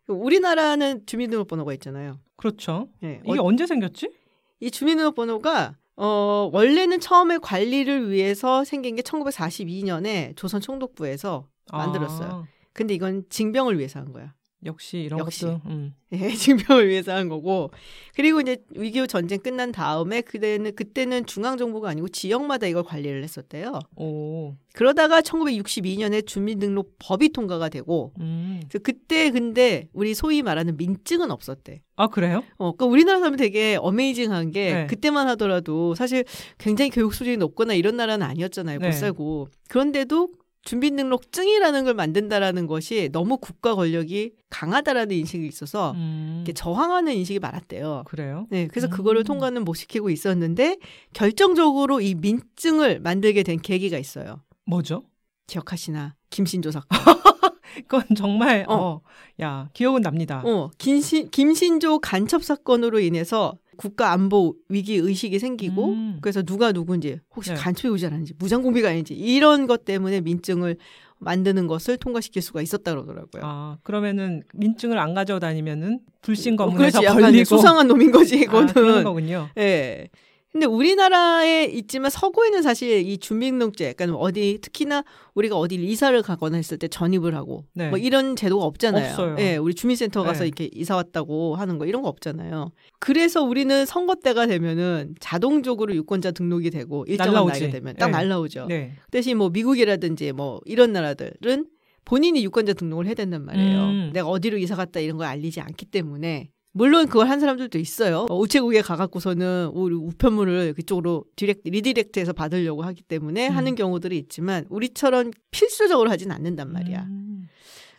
우리나라는 0.07 1.05
주민등록번호가 1.05 1.73
있잖아요. 1.73 2.19
그렇죠. 2.35 2.89
예, 3.03 3.21
이게 3.25 3.39
어, 3.39 3.43
언제 3.43 3.65
생겼지? 3.65 4.11
이 4.59 4.71
주민등록번호가 4.71 5.77
어, 5.95 6.49
원래는 6.51 6.99
처음에 6.99 7.37
관리를 7.37 8.09
위해서 8.09 8.63
생긴 8.63 8.95
게 8.95 9.01
1942년에 9.01 10.35
조선 10.35 10.61
총독부에서 10.61 11.47
만들었어요. 11.71 12.27
아, 12.27 12.43
근데 12.73 12.93
이건 12.93 13.25
징병을 13.29 13.77
위해서 13.77 13.99
한 13.99 14.11
거야. 14.11 14.33
역시 14.65 14.99
이런 14.99 15.19
역시. 15.19 15.45
것도 15.45 15.61
음. 15.65 15.95
예, 16.13 16.29
징병을 16.35 16.87
위해서 16.89 17.13
한 17.13 17.29
거고. 17.29 17.71
그리고 18.15 18.41
이제 18.41 18.57
위기후 18.75 19.07
전쟁 19.07 19.39
끝난 19.39 19.71
다음에 19.71 20.21
그때는 20.21 20.75
그때는 20.75 21.25
중앙 21.25 21.57
정부가 21.57 21.89
아니고 21.89 22.09
지역마다 22.09 22.67
이걸 22.67 22.83
관리를 22.83 23.23
했었대요. 23.23 23.79
오. 23.95 24.55
그러다가 24.73 25.21
1962년에 25.21 26.25
주민등록법이 26.25 27.29
통과가 27.29 27.69
되고 27.69 28.13
음. 28.19 28.61
그래서 28.69 28.83
그때 28.83 29.31
근데 29.31 29.87
우리 29.93 30.13
소위 30.13 30.41
말하는 30.41 30.77
민증은 30.77 31.31
없었대. 31.31 31.81
아 31.95 32.07
그래요? 32.07 32.43
어, 32.57 32.71
그러니까 32.73 32.85
우리나라 32.85 33.19
사람이 33.19 33.37
되게 33.37 33.77
어메이징한 33.79 34.51
게 34.51 34.73
네. 34.73 34.87
그때만 34.87 35.27
하더라도 35.29 35.95
사실 35.95 36.23
굉장히 36.57 36.89
교육 36.91 37.13
수준이 37.13 37.37
높거나 37.37 37.73
이런 37.73 37.97
나라는 37.97 38.25
아니었잖아요. 38.25 38.79
못 38.79 38.85
네. 38.85 38.91
살고. 38.91 39.49
그런데도 39.69 40.29
주민등록증이라는 40.63 41.85
걸 41.85 41.93
만든다라는 41.93 42.67
것이 42.67 43.09
너무 43.11 43.37
국가 43.37 43.75
권력이 43.75 44.33
강하다라는 44.49 45.15
인식이 45.15 45.47
있어서 45.47 45.91
음. 45.93 46.35
이렇게 46.37 46.53
저항하는 46.53 47.13
인식이 47.13 47.39
많았대요. 47.39 48.03
그래요? 48.05 48.45
네, 48.49 48.67
그래서 48.67 48.87
음. 48.87 48.91
그거를 48.91 49.23
통과는 49.23 49.63
못 49.63 49.73
시키고 49.73 50.09
있었는데 50.09 50.77
결정적으로 51.13 52.01
이 52.01 52.15
민증을 52.15 52.99
만들게 52.99 53.43
된 53.43 53.59
계기가 53.59 53.97
있어요. 53.97 54.41
뭐죠? 54.65 55.03
기억하시나? 55.47 56.15
김신조 56.29 56.71
사건. 56.71 56.87
그건 57.87 58.03
정말 58.15 58.65
어. 58.67 58.75
어. 58.75 59.01
야 59.41 59.69
기억은 59.73 60.01
납니다. 60.01 60.43
어, 60.45 60.69
김신, 60.77 61.29
김신조 61.29 61.99
간첩 61.99 62.43
사건으로 62.43 62.99
인해서 62.99 63.57
국가 63.81 64.11
안보 64.11 64.53
위기 64.69 64.95
의식이 64.97 65.39
생기고 65.39 65.85
음. 65.93 66.17
그래서 66.21 66.43
누가 66.43 66.71
누군지 66.71 67.19
혹시 67.35 67.49
네. 67.49 67.55
간첩이 67.55 67.91
오지 67.91 68.05
않았는지 68.05 68.35
무장 68.37 68.61
공비가 68.61 68.89
아닌지 68.89 69.15
이런 69.15 69.65
것 69.65 69.85
때문에 69.85 70.21
민증을 70.21 70.77
만드는 71.17 71.65
것을 71.65 71.97
통과시킬 71.97 72.43
수가 72.43 72.61
있었다 72.61 72.91
그러더라고요. 72.91 73.41
아 73.43 73.77
그러면은 73.81 74.43
민증을 74.53 74.99
안 74.99 75.15
가져다 75.15 75.47
다니면은 75.47 75.99
불신 76.21 76.53
어, 76.53 76.57
검문에서 76.65 76.99
그렇지. 76.99 77.05
약간 77.05 77.21
걸리고 77.31 77.45
수상한 77.45 77.87
놈인 77.87 78.11
거지 78.11 78.45
아, 78.47 78.51
그런 78.51 78.69
이거는. 78.69 79.03
거군요. 79.03 79.49
예. 79.57 80.09
근데 80.51 80.65
우리나라에 80.65 81.65
있지만 81.65 82.11
서구에는 82.11 82.61
사실 82.61 83.07
이 83.07 83.17
주민등록제 83.17 83.87
약간 83.87 84.09
어디 84.09 84.59
특히나 84.61 85.03
우리가 85.33 85.57
어디 85.57 85.75
이사를 85.75 86.21
가거나 86.21 86.57
했을 86.57 86.77
때 86.77 86.89
전입을 86.89 87.35
하고 87.35 87.63
네. 87.73 87.89
뭐 87.89 87.97
이런 87.97 88.35
제도가 88.35 88.65
없잖아요. 88.65 89.11
없어요. 89.11 89.35
예, 89.39 89.55
우리 89.55 89.73
주민센터 89.73 90.23
가서 90.23 90.41
네. 90.41 90.47
이렇게 90.47 90.69
이사 90.73 90.97
왔다고 90.97 91.55
하는 91.55 91.77
거 91.77 91.85
이런 91.85 92.01
거 92.01 92.09
없잖아요. 92.09 92.71
그래서 92.99 93.43
우리는 93.43 93.85
선거 93.85 94.15
때가 94.15 94.47
되면은 94.47 95.15
자동적으로 95.21 95.95
유권자 95.95 96.31
등록이 96.31 96.69
되고 96.69 97.05
일정한 97.07 97.33
날라오지. 97.33 97.59
나이가 97.61 97.71
되면 97.71 97.95
딱 97.95 98.07
네. 98.07 98.11
날라오죠. 98.11 98.65
네. 98.67 98.91
대신 99.09 99.37
뭐 99.37 99.49
미국이라든지 99.49 100.33
뭐 100.33 100.59
이런 100.65 100.91
나라들은 100.91 101.67
본인이 102.03 102.43
유권자 102.43 102.73
등록을 102.73 103.05
해야 103.05 103.13
된단 103.13 103.45
말이에요. 103.45 103.79
음. 103.83 104.09
내가 104.13 104.27
어디로 104.27 104.57
이사 104.57 104.75
갔다 104.75 104.99
이런 104.99 105.15
걸 105.15 105.27
알리지 105.27 105.61
않기 105.61 105.85
때문에 105.85 106.49
물론 106.73 107.07
그걸 107.07 107.29
한 107.29 107.39
사람들도 107.39 107.77
있어요. 107.77 108.25
어, 108.29 108.37
우체국에 108.37 108.81
가갖고서는 108.81 109.71
우리 109.73 109.95
우편물을 109.95 110.73
그쪽으로 110.73 111.25
direct 111.35 111.67
redirect해서 111.67 112.33
받으려고 112.33 112.83
하기 112.83 113.03
때문에 113.03 113.49
음. 113.49 113.55
하는 113.55 113.75
경우들이 113.75 114.17
있지만 114.17 114.65
우리처럼 114.69 115.31
필수적으로 115.51 116.09
하진 116.09 116.31
않는단 116.31 116.71
말이야. 116.71 117.03
음. 117.09 117.47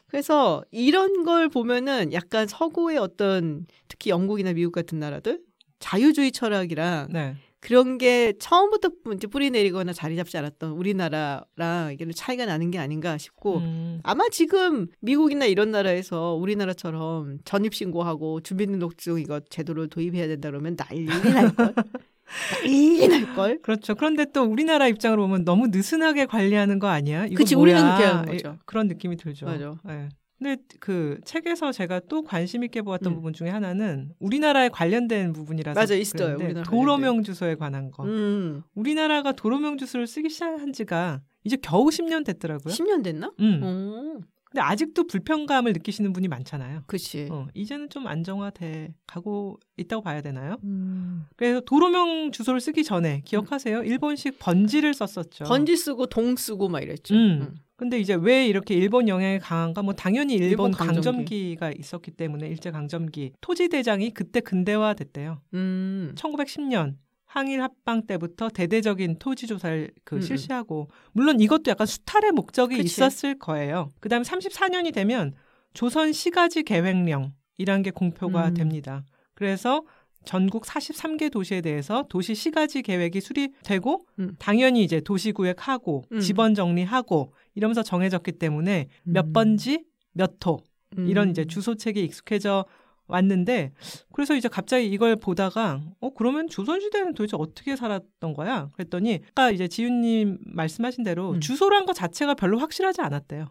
그래서 0.06 0.62
이런 0.70 1.24
걸 1.24 1.48
보면은 1.48 2.12
약간 2.12 2.46
서구의 2.46 2.98
어떤 2.98 3.66
특히 3.88 4.10
영국이나 4.10 4.52
미국 4.52 4.72
같은 4.72 4.98
나라들 4.98 5.40
자유주의 5.78 6.32
철학이랑 6.32 7.08
네. 7.10 7.36
그런 7.62 7.96
게 7.96 8.32
처음부터 8.40 8.90
이제 9.14 9.28
뿌리 9.28 9.48
내리거나 9.50 9.92
자리 9.92 10.16
잡지 10.16 10.36
않았던 10.36 10.72
우리나라랑 10.72 11.92
이게 11.92 12.04
차이가 12.12 12.44
나는 12.44 12.72
게 12.72 12.78
아닌가 12.78 13.16
싶고 13.16 13.58
음. 13.58 14.00
아마 14.02 14.24
지금 14.32 14.88
미국이나 15.00 15.46
이런 15.46 15.70
나라에서 15.70 16.34
우리나라처럼 16.34 17.38
전입 17.44 17.72
신고하고 17.72 18.40
주민등록증 18.40 19.20
이거 19.20 19.38
제도를 19.48 19.88
도입해야 19.88 20.26
된다 20.26 20.50
그러면 20.50 20.76
난리 20.76 21.04
날 21.04 21.54
걸. 21.54 21.72
난리 22.64 23.06
날 23.06 23.32
걸. 23.36 23.62
그렇죠. 23.62 23.94
그런데 23.94 24.26
또 24.32 24.42
우리나라 24.42 24.88
입장으로 24.88 25.22
보면 25.22 25.44
너무 25.44 25.68
느슨하게 25.68 26.26
관리하는 26.26 26.80
거 26.80 26.88
아니야? 26.88 27.26
뭐야? 27.26 27.62
우리는 27.62 27.80
그렇게 27.80 28.04
하는 28.04 28.24
이- 28.24 28.36
거죠. 28.38 28.58
그런 28.64 28.88
느낌이 28.88 29.16
들죠. 29.16 29.46
맞아. 29.46 29.76
예. 29.88 30.08
근데 30.42 30.60
그 30.80 31.20
책에서 31.24 31.70
제가 31.70 32.00
또 32.08 32.22
관심 32.22 32.64
있게 32.64 32.82
보았던 32.82 33.12
음. 33.12 33.14
부분 33.14 33.32
중에 33.32 33.48
하나는 33.48 34.10
우리나라에 34.18 34.70
관련된 34.70 35.32
부분이라서 35.32 35.78
맞아, 35.78 35.94
있어요. 35.94 36.34
우리나라 36.36 36.62
도로명 36.68 37.22
주소에 37.22 37.54
관한 37.54 37.92
거. 37.92 38.02
음. 38.04 38.62
우리나라가 38.74 39.30
도로명 39.30 39.78
주소를 39.78 40.08
쓰기 40.08 40.28
시작한 40.28 40.72
지가 40.72 41.22
이제 41.44 41.56
겨우 41.62 41.86
10년 41.86 42.24
됐더라고요. 42.24 42.74
10년 42.74 43.04
됐나? 43.04 43.32
음. 43.38 43.60
어. 43.62 44.31
근데 44.52 44.60
아직도 44.60 45.06
불편감을 45.06 45.72
느끼시는 45.72 46.12
분이 46.12 46.28
많잖아요. 46.28 46.82
그치. 46.86 47.26
어, 47.30 47.48
이제는 47.54 47.88
좀 47.88 48.06
안정화돼 48.06 48.92
가고 49.06 49.58
있다고 49.78 50.02
봐야 50.02 50.20
되나요? 50.20 50.58
음. 50.62 51.24
그래서 51.36 51.60
도로명 51.60 52.32
주소를 52.32 52.60
쓰기 52.60 52.84
전에 52.84 53.22
기억하세요? 53.24 53.82
일본식 53.82 54.38
번지를 54.38 54.92
썼었죠. 54.92 55.44
번지 55.44 55.74
쓰고 55.76 56.06
동 56.06 56.36
쓰고 56.36 56.68
막 56.68 56.82
이랬죠. 56.82 57.14
음. 57.14 57.54
근데 57.76 57.98
이제 57.98 58.14
왜 58.14 58.46
이렇게 58.46 58.74
일본 58.74 59.08
영향이 59.08 59.38
강한가? 59.38 59.82
뭐 59.82 59.94
당연히 59.94 60.34
일본, 60.34 60.48
일본 60.48 60.70
강점기. 60.72 61.02
강점기가 61.02 61.72
있었기 61.72 62.10
때문에 62.12 62.46
일제 62.46 62.70
강점기 62.70 63.32
토지 63.40 63.68
대장이 63.70 64.10
그때 64.10 64.40
근대화 64.40 64.92
됐대요. 64.92 65.40
음. 65.54 66.12
1910년 66.14 66.96
항일 67.32 67.62
합방 67.62 68.06
때부터 68.06 68.50
대대적인 68.50 69.18
토지 69.18 69.46
조사를 69.46 69.90
그 70.04 70.16
음, 70.16 70.18
음. 70.18 70.20
실시하고 70.20 70.88
물론 71.12 71.40
이것도 71.40 71.70
약간 71.70 71.86
수탈의 71.86 72.32
목적이 72.32 72.76
그치. 72.76 72.84
있었을 72.86 73.38
거예요. 73.38 73.88
그다음에 74.00 74.22
34년이 74.22 74.92
되면 74.92 75.32
조선 75.72 76.12
시가지 76.12 76.62
계획령이란 76.62 77.82
게 77.82 77.90
공표가 77.90 78.48
음. 78.48 78.54
됩니다. 78.54 79.02
그래서 79.32 79.82
전국 80.26 80.64
43개 80.64 81.32
도시에 81.32 81.62
대해서 81.62 82.04
도시 82.10 82.34
시가지 82.34 82.82
계획이 82.82 83.22
수립되고 83.22 84.06
음. 84.18 84.36
당연히 84.38 84.84
이제 84.84 85.00
도시 85.00 85.32
구획하고 85.32 86.04
음. 86.12 86.20
지번 86.20 86.54
정리하고 86.54 87.32
이러면서 87.54 87.82
정해졌기 87.82 88.32
때문에 88.32 88.88
몇 89.04 89.28
음. 89.28 89.32
번지 89.32 89.84
몇 90.12 90.34
호 90.46 90.62
이런 90.98 91.28
음. 91.28 91.30
이제 91.30 91.46
주소책에 91.46 92.02
익숙해져 92.02 92.66
왔는데 93.08 93.72
그래서 94.12 94.34
이제 94.34 94.48
갑자기 94.48 94.86
이걸 94.86 95.16
보다가 95.16 95.82
어 96.00 96.10
그러면 96.14 96.48
조선시대는 96.48 97.14
도대체 97.14 97.36
어떻게 97.38 97.76
살았던 97.76 98.32
거야? 98.34 98.68
그랬더니 98.74 99.20
아까 99.30 99.50
이제 99.50 99.68
지윤님 99.68 100.38
말씀하신 100.44 101.04
대로 101.04 101.32
음. 101.32 101.40
주소란 101.40 101.84
것 101.86 101.92
자체가 101.94 102.34
별로 102.34 102.58
확실하지 102.58 103.00
않았대요. 103.02 103.46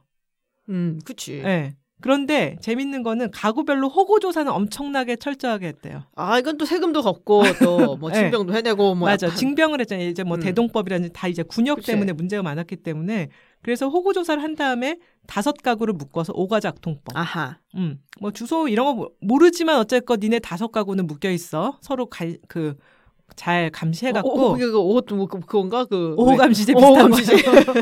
음, 0.69 0.99
그치. 1.05 1.39
예. 1.39 1.73
그런데 2.03 2.55
재밌는 2.61 3.03
거는 3.03 3.29
가구별로 3.29 3.87
호구 3.87 4.19
조사는 4.19 4.51
엄청나게 4.51 5.17
철저하게 5.17 5.67
했대요. 5.67 6.03
아 6.15 6.39
이건 6.39 6.57
또 6.57 6.65
세금도 6.65 7.03
걷고 7.03 7.43
또뭐 7.63 8.09
네. 8.09 8.15
징병도 8.31 8.53
해내고 8.55 8.95
뭐 8.95 9.07
맞아. 9.07 9.27
약간- 9.27 9.37
징병을 9.37 9.79
했잖아요. 9.81 10.07
이제 10.07 10.23
뭐 10.23 10.37
음. 10.37 10.41
대동법이라든지 10.41 11.13
다 11.13 11.27
이제 11.27 11.43
군역 11.43 11.75
그치. 11.75 11.91
때문에 11.91 12.13
문제가 12.13 12.41
많았기 12.41 12.77
때문에 12.77 13.29
그래서 13.61 13.87
호구 13.89 14.13
조사를 14.13 14.41
한 14.41 14.55
다음에 14.55 14.97
다섯 15.27 15.55
가구를 15.61 15.93
묶어서 15.93 16.33
오가작통법. 16.35 17.15
아하. 17.15 17.57
음. 17.75 17.99
뭐 18.19 18.31
주소 18.31 18.67
이런 18.67 18.85
거 18.87 18.93
모- 18.93 19.09
모르지만 19.21 19.77
어쨌건 19.77 20.19
니네 20.19 20.39
다섯 20.39 20.71
가구는 20.71 21.07
묶여 21.07 21.29
있어. 21.29 21.77
서로 21.81 22.07
그잘 22.07 23.69
감시해 23.71 24.11
갖고 24.11 24.29
어, 24.31 24.49
어, 24.49 24.53
그게 24.53 24.65
그 24.65 24.79
옷, 24.79 25.05
뭐, 25.13 25.27
그- 25.27 25.39
그건가? 25.39 25.85
그. 25.85 26.15
오호 26.17 26.35
감시제 26.37 26.73
오호 26.73 27.07
비슷한 27.09 27.11
감시제. 27.11 27.41
거. 27.43 27.73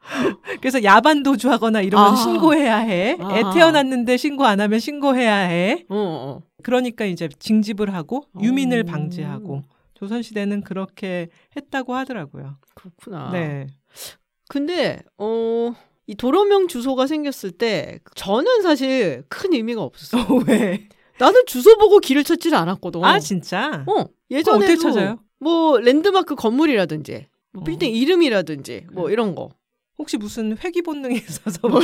그래서 0.60 0.82
야반 0.82 1.22
도주하거나 1.22 1.82
이러면 1.82 2.12
아. 2.12 2.16
신고해야 2.16 2.78
해. 2.78 3.10
애 3.20 3.42
아. 3.44 3.50
태어났는데 3.52 4.16
신고 4.16 4.44
안 4.44 4.60
하면 4.60 4.80
신고해야 4.80 5.34
해. 5.36 5.84
어, 5.88 5.96
어. 5.96 6.42
그러니까 6.62 7.04
이제 7.04 7.28
징집을 7.38 7.94
하고 7.94 8.24
유민을 8.40 8.84
오. 8.86 8.90
방지하고 8.90 9.62
조선 9.94 10.22
시대는 10.22 10.62
그렇게 10.62 11.28
했다고 11.54 11.94
하더라고요. 11.94 12.56
그렇구나. 12.74 13.30
네. 13.30 13.66
근데, 14.50 14.98
어, 15.16 15.72
이 16.08 16.16
도로명 16.16 16.66
주소가 16.66 17.06
생겼을 17.06 17.52
때 17.52 18.00
저는 18.16 18.62
사실 18.62 19.22
큰 19.28 19.52
의미가 19.52 19.80
없었어. 19.80 20.18
왜? 20.48 20.88
나는 21.20 21.42
주소 21.46 21.78
보고 21.78 22.00
길을 22.00 22.24
찾지를 22.24 22.58
않았거든. 22.58 23.04
아 23.04 23.20
진짜? 23.20 23.84
어, 23.86 23.92
그럼 23.92 24.06
예전에도 24.28 24.64
어떻게 24.64 24.76
찾아요? 24.76 25.20
뭐 25.38 25.78
랜드마크 25.78 26.34
건물이라든지 26.34 27.28
뭐 27.52 27.60
어. 27.60 27.64
빌딩 27.64 27.94
이름이라든지 27.94 28.86
뭐 28.92 29.08
이런 29.10 29.36
거. 29.36 29.50
혹시 29.98 30.16
무슨 30.16 30.56
회귀 30.58 30.82
본능이 30.82 31.14
있어서 31.14 31.60
뭐? 31.68 31.78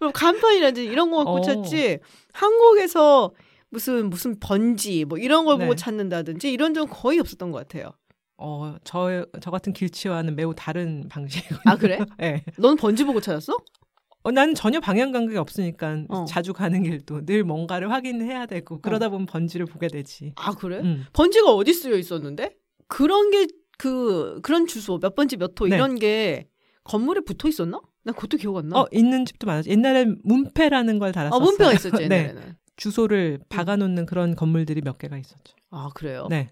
뭐 0.00 0.10
간판이라든지 0.12 0.84
이런 0.84 1.10
거 1.10 1.18
갖고 1.18 1.36
어. 1.36 1.40
찾지. 1.40 2.00
한국에서 2.34 3.32
무슨 3.70 4.10
무슨 4.10 4.38
번지 4.38 5.06
뭐 5.06 5.16
이런 5.16 5.46
걸 5.46 5.56
보고 5.56 5.70
네. 5.70 5.76
찾는다든지 5.76 6.52
이런 6.52 6.74
적 6.74 6.84
거의 6.90 7.18
없었던 7.20 7.52
것 7.52 7.58
같아요. 7.58 7.92
어, 8.40 8.76
저, 8.84 9.24
저 9.40 9.50
같은 9.50 9.72
길치와는 9.72 10.36
매우 10.36 10.54
다른 10.56 11.08
방식이군요. 11.10 11.60
아 11.66 11.76
그래? 11.76 11.98
네. 12.18 12.42
넌 12.58 12.76
번지 12.76 13.04
보고 13.04 13.20
찾았어? 13.20 13.56
어, 14.22 14.30
난 14.30 14.54
전혀 14.54 14.80
방향 14.80 15.12
감각이 15.12 15.36
없으니까 15.38 16.04
어. 16.08 16.24
자주 16.26 16.52
가는 16.52 16.82
길도 16.82 17.24
늘 17.24 17.44
뭔가를 17.44 17.90
확인해야 17.90 18.46
되고 18.46 18.80
그러다 18.80 19.08
보면 19.08 19.26
번지를 19.26 19.66
보게 19.66 19.88
되지. 19.88 20.32
아 20.36 20.52
그래? 20.52 20.80
음. 20.80 21.04
번지가 21.12 21.52
어디 21.54 21.72
쓰여 21.72 21.96
있었는데? 21.96 22.56
그런 22.88 23.30
게 23.30 23.46
그 23.80 24.40
그런 24.42 24.66
주소 24.66 24.98
몇 24.98 25.14
번지 25.14 25.38
몇호 25.38 25.66
네. 25.68 25.76
이런 25.76 25.98
게 25.98 26.48
건물에 26.84 27.22
붙어 27.22 27.48
있었나? 27.48 27.80
난 28.04 28.14
그것도 28.14 28.36
기억 28.36 28.56
안 28.58 28.68
나. 28.68 28.80
어, 28.80 28.86
있는 28.92 29.24
집도 29.24 29.46
많았어. 29.46 29.70
옛날엔 29.70 30.20
문패라는 30.22 30.98
걸 30.98 31.12
달았었어요. 31.12 31.40
아 31.40 31.42
문패가 31.42 31.72
있었지 31.72 31.96
네. 32.08 32.24
옛날에는. 32.24 32.56
주소를 32.76 33.40
박아놓는 33.48 34.04
그런 34.04 34.34
건물들이 34.36 34.82
몇 34.82 34.98
개가 34.98 35.16
있었죠. 35.16 35.56
아 35.70 35.88
그래요? 35.94 36.26
네. 36.28 36.50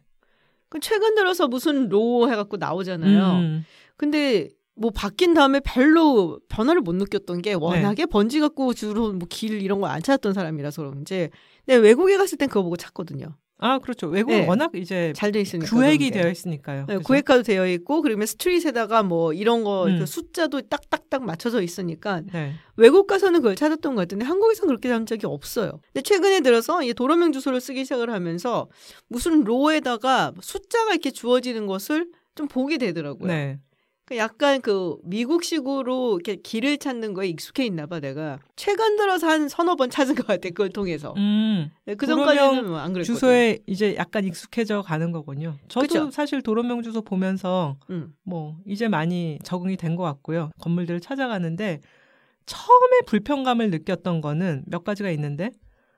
그 0.68 0.80
최근 0.80 1.14
들어서 1.14 1.48
무슨 1.48 1.88
로 1.88 2.30
해갖고 2.30 2.56
나오잖아요. 2.58 3.38
음. 3.40 3.64
근데 3.96 4.48
뭐 4.74 4.90
바뀐 4.90 5.34
다음에 5.34 5.60
별로 5.60 6.38
변화를 6.48 6.80
못 6.82 6.94
느꼈던 6.94 7.42
게 7.42 7.54
워낙에 7.54 8.02
네. 8.02 8.06
번지 8.06 8.38
갖고 8.40 8.74
주로 8.74 9.12
뭐 9.12 9.26
길 9.28 9.60
이런 9.60 9.80
거안 9.80 10.02
찾았던 10.02 10.34
사람이라서 10.34 10.82
그런지 10.82 11.30
근데 11.66 11.78
외국에 11.80 12.16
갔을 12.16 12.38
땐 12.38 12.48
그거 12.48 12.62
보고 12.62 12.76
찾거든요. 12.76 13.36
아, 13.60 13.78
그렇죠. 13.80 14.06
외국은 14.06 14.42
네. 14.42 14.46
워낙 14.46 14.70
이제 14.74 15.12
잘 15.16 15.32
돼 15.32 15.40
있으니까. 15.40 15.68
구획이. 15.68 16.10
되어 16.10 16.30
있으니까요. 16.30 16.86
네? 16.86 16.98
구획화도 16.98 17.42
되어 17.42 17.66
있고 17.68 18.02
그러면 18.02 18.26
스트릿에다가 18.26 19.02
뭐 19.02 19.32
이런 19.32 19.64
거 19.64 19.86
음. 19.86 19.98
그 19.98 20.06
숫자도 20.06 20.62
딱딱딱 20.62 21.24
맞춰져 21.24 21.60
있으니까 21.60 22.22
네. 22.32 22.54
외국 22.76 23.06
가서는 23.06 23.40
그걸 23.40 23.56
찾았던 23.56 23.94
것 23.96 24.02
같은데 24.02 24.24
한국에서는 24.24 24.68
그렇게 24.68 24.88
잡은 24.88 25.06
적이 25.06 25.26
없어요. 25.26 25.80
근데 25.92 26.02
최근에 26.02 26.40
들어서 26.40 26.82
이 26.82 26.94
도로명 26.94 27.32
주소를 27.32 27.60
쓰기 27.60 27.84
시작을 27.84 28.10
하면서 28.10 28.68
무슨 29.08 29.42
로에다가 29.44 30.32
숫자가 30.40 30.92
이렇게 30.92 31.10
주어지는 31.10 31.66
것을 31.66 32.06
좀 32.36 32.46
보게 32.46 32.78
되더라고요. 32.78 33.26
네. 33.26 33.58
그 34.08 34.16
약간 34.16 34.62
그 34.62 34.96
미국식으로 35.04 36.14
이렇게 36.14 36.36
길을 36.36 36.78
찾는 36.78 37.12
거에 37.12 37.28
익숙해 37.28 37.66
있나 37.66 37.84
봐 37.84 38.00
내가 38.00 38.38
최근 38.56 38.96
들어서 38.96 39.28
한 39.28 39.50
서너 39.50 39.76
번 39.76 39.90
찾은 39.90 40.14
것 40.14 40.26
같아 40.26 40.48
그걸 40.48 40.70
통해서 40.70 41.12
음. 41.18 41.70
네, 41.84 41.94
그 41.94 42.06
전까지는 42.06 42.68
뭐안 42.68 42.94
그랬거든. 42.94 43.14
주소에 43.14 43.58
이제 43.66 43.96
약간 43.96 44.24
익숙해져 44.24 44.80
가는 44.80 45.12
거군요. 45.12 45.58
저도 45.68 45.86
그쵸? 45.86 46.10
사실 46.10 46.40
도로명 46.40 46.82
주소 46.82 47.02
보면서 47.02 47.76
음. 47.90 48.14
뭐 48.24 48.56
이제 48.66 48.88
많이 48.88 49.38
적응이 49.44 49.76
된 49.76 49.94
것 49.94 50.04
같고요. 50.04 50.52
건물들을 50.58 51.00
찾아가는데 51.00 51.80
처음에 52.46 53.00
불편감을 53.06 53.68
느꼈던 53.70 54.22
거는 54.22 54.64
몇 54.68 54.84
가지가 54.84 55.10
있는데 55.10 55.50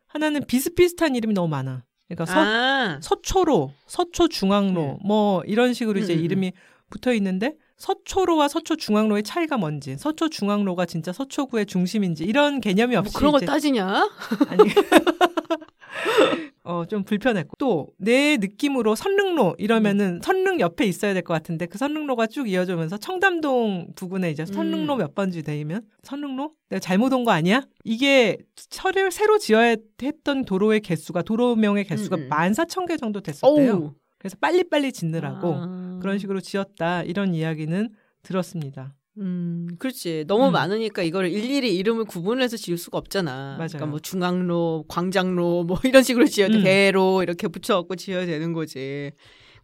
하나는 0.06 0.44
비슷비슷한 0.46 1.14
이름이 1.14 1.34
너무 1.34 1.46
많아. 1.46 1.84
그러니까 2.08 2.26
서, 2.26 2.40
아 2.40 2.98
서초로, 3.00 3.72
서초중앙로 3.86 4.98
음. 5.00 5.06
뭐 5.06 5.44
이런 5.44 5.74
식으로 5.74 6.00
이제 6.00 6.14
음, 6.14 6.18
음, 6.18 6.24
이름이 6.24 6.52
붙어 6.88 7.12
있는데 7.14 7.54
서초로와 7.80 8.48
서초중앙로의 8.48 9.22
차이가 9.22 9.56
뭔지, 9.56 9.96
서초중앙로가 9.96 10.84
진짜 10.86 11.12
서초구의 11.12 11.64
중심인지 11.66 12.24
이런 12.24 12.60
개념이 12.60 12.92
뭐 12.94 13.00
없이 13.00 13.14
그런 13.16 13.32
걸 13.32 13.38
이제 13.40 13.46
따지냐? 13.46 13.86
아니 14.48 14.62
어 16.62 16.84
좀 16.84 17.02
불편했고 17.04 17.56
또 17.58 17.88
내 17.98 18.36
느낌으로 18.36 18.94
선릉로 18.94 19.56
이러면은 19.58 20.16
음. 20.16 20.20
선릉 20.22 20.60
옆에 20.60 20.84
있어야 20.84 21.14
될 21.14 21.22
것 21.22 21.32
같은데 21.34 21.66
그 21.66 21.78
선릉로가 21.78 22.26
쭉 22.26 22.48
이어지면서 22.48 22.98
청담동 22.98 23.92
부근에 23.96 24.30
이제 24.30 24.44
선릉로 24.46 24.94
음. 24.94 24.98
몇 24.98 25.14
번지 25.14 25.42
되면 25.42 25.82
선릉로 26.02 26.52
내가 26.68 26.80
잘못 26.80 27.12
온 27.12 27.24
거 27.24 27.30
아니야? 27.32 27.62
이게 27.84 28.36
철을 28.68 29.10
새로 29.10 29.38
지어야 29.38 29.76
했던 30.02 30.44
도로의 30.44 30.80
개수가 30.80 31.22
도로명의 31.22 31.84
개수가 31.84 32.16
음, 32.16 32.22
음. 32.24 32.28
만 32.28 32.54
사천 32.54 32.86
개 32.86 32.96
정도 32.98 33.20
됐었대요. 33.20 33.72
어우. 33.72 33.92
그래서 34.18 34.36
빨리빨리 34.40 34.92
짓느라고 34.92 35.54
아. 35.56 35.89
그런 36.00 36.18
식으로 36.18 36.40
지었다 36.40 37.02
이런 37.02 37.34
이야기는 37.34 37.90
들었습니다. 38.22 38.94
음, 39.18 39.68
그렇지. 39.78 40.24
너무 40.26 40.48
음. 40.48 40.52
많으니까 40.52 41.02
이걸 41.02 41.26
일일이 41.30 41.76
이름을 41.76 42.04
구분을 42.04 42.42
해서 42.42 42.56
지을 42.56 42.78
수가 42.78 42.98
없잖아. 42.98 43.56
맞아요. 43.58 43.68
그러니까 43.68 43.86
뭐 43.86 43.98
중앙로, 43.98 44.84
광장로 44.88 45.64
뭐 45.64 45.78
이런 45.84 46.02
식으로 46.02 46.26
지어야 46.26 46.48
돼. 46.48 46.58
음. 46.58 46.64
대로 46.64 47.22
이렇게 47.22 47.48
붙여 47.48 47.76
갖고 47.76 47.96
지어야 47.96 48.26
되는 48.26 48.52
거지. 48.52 49.10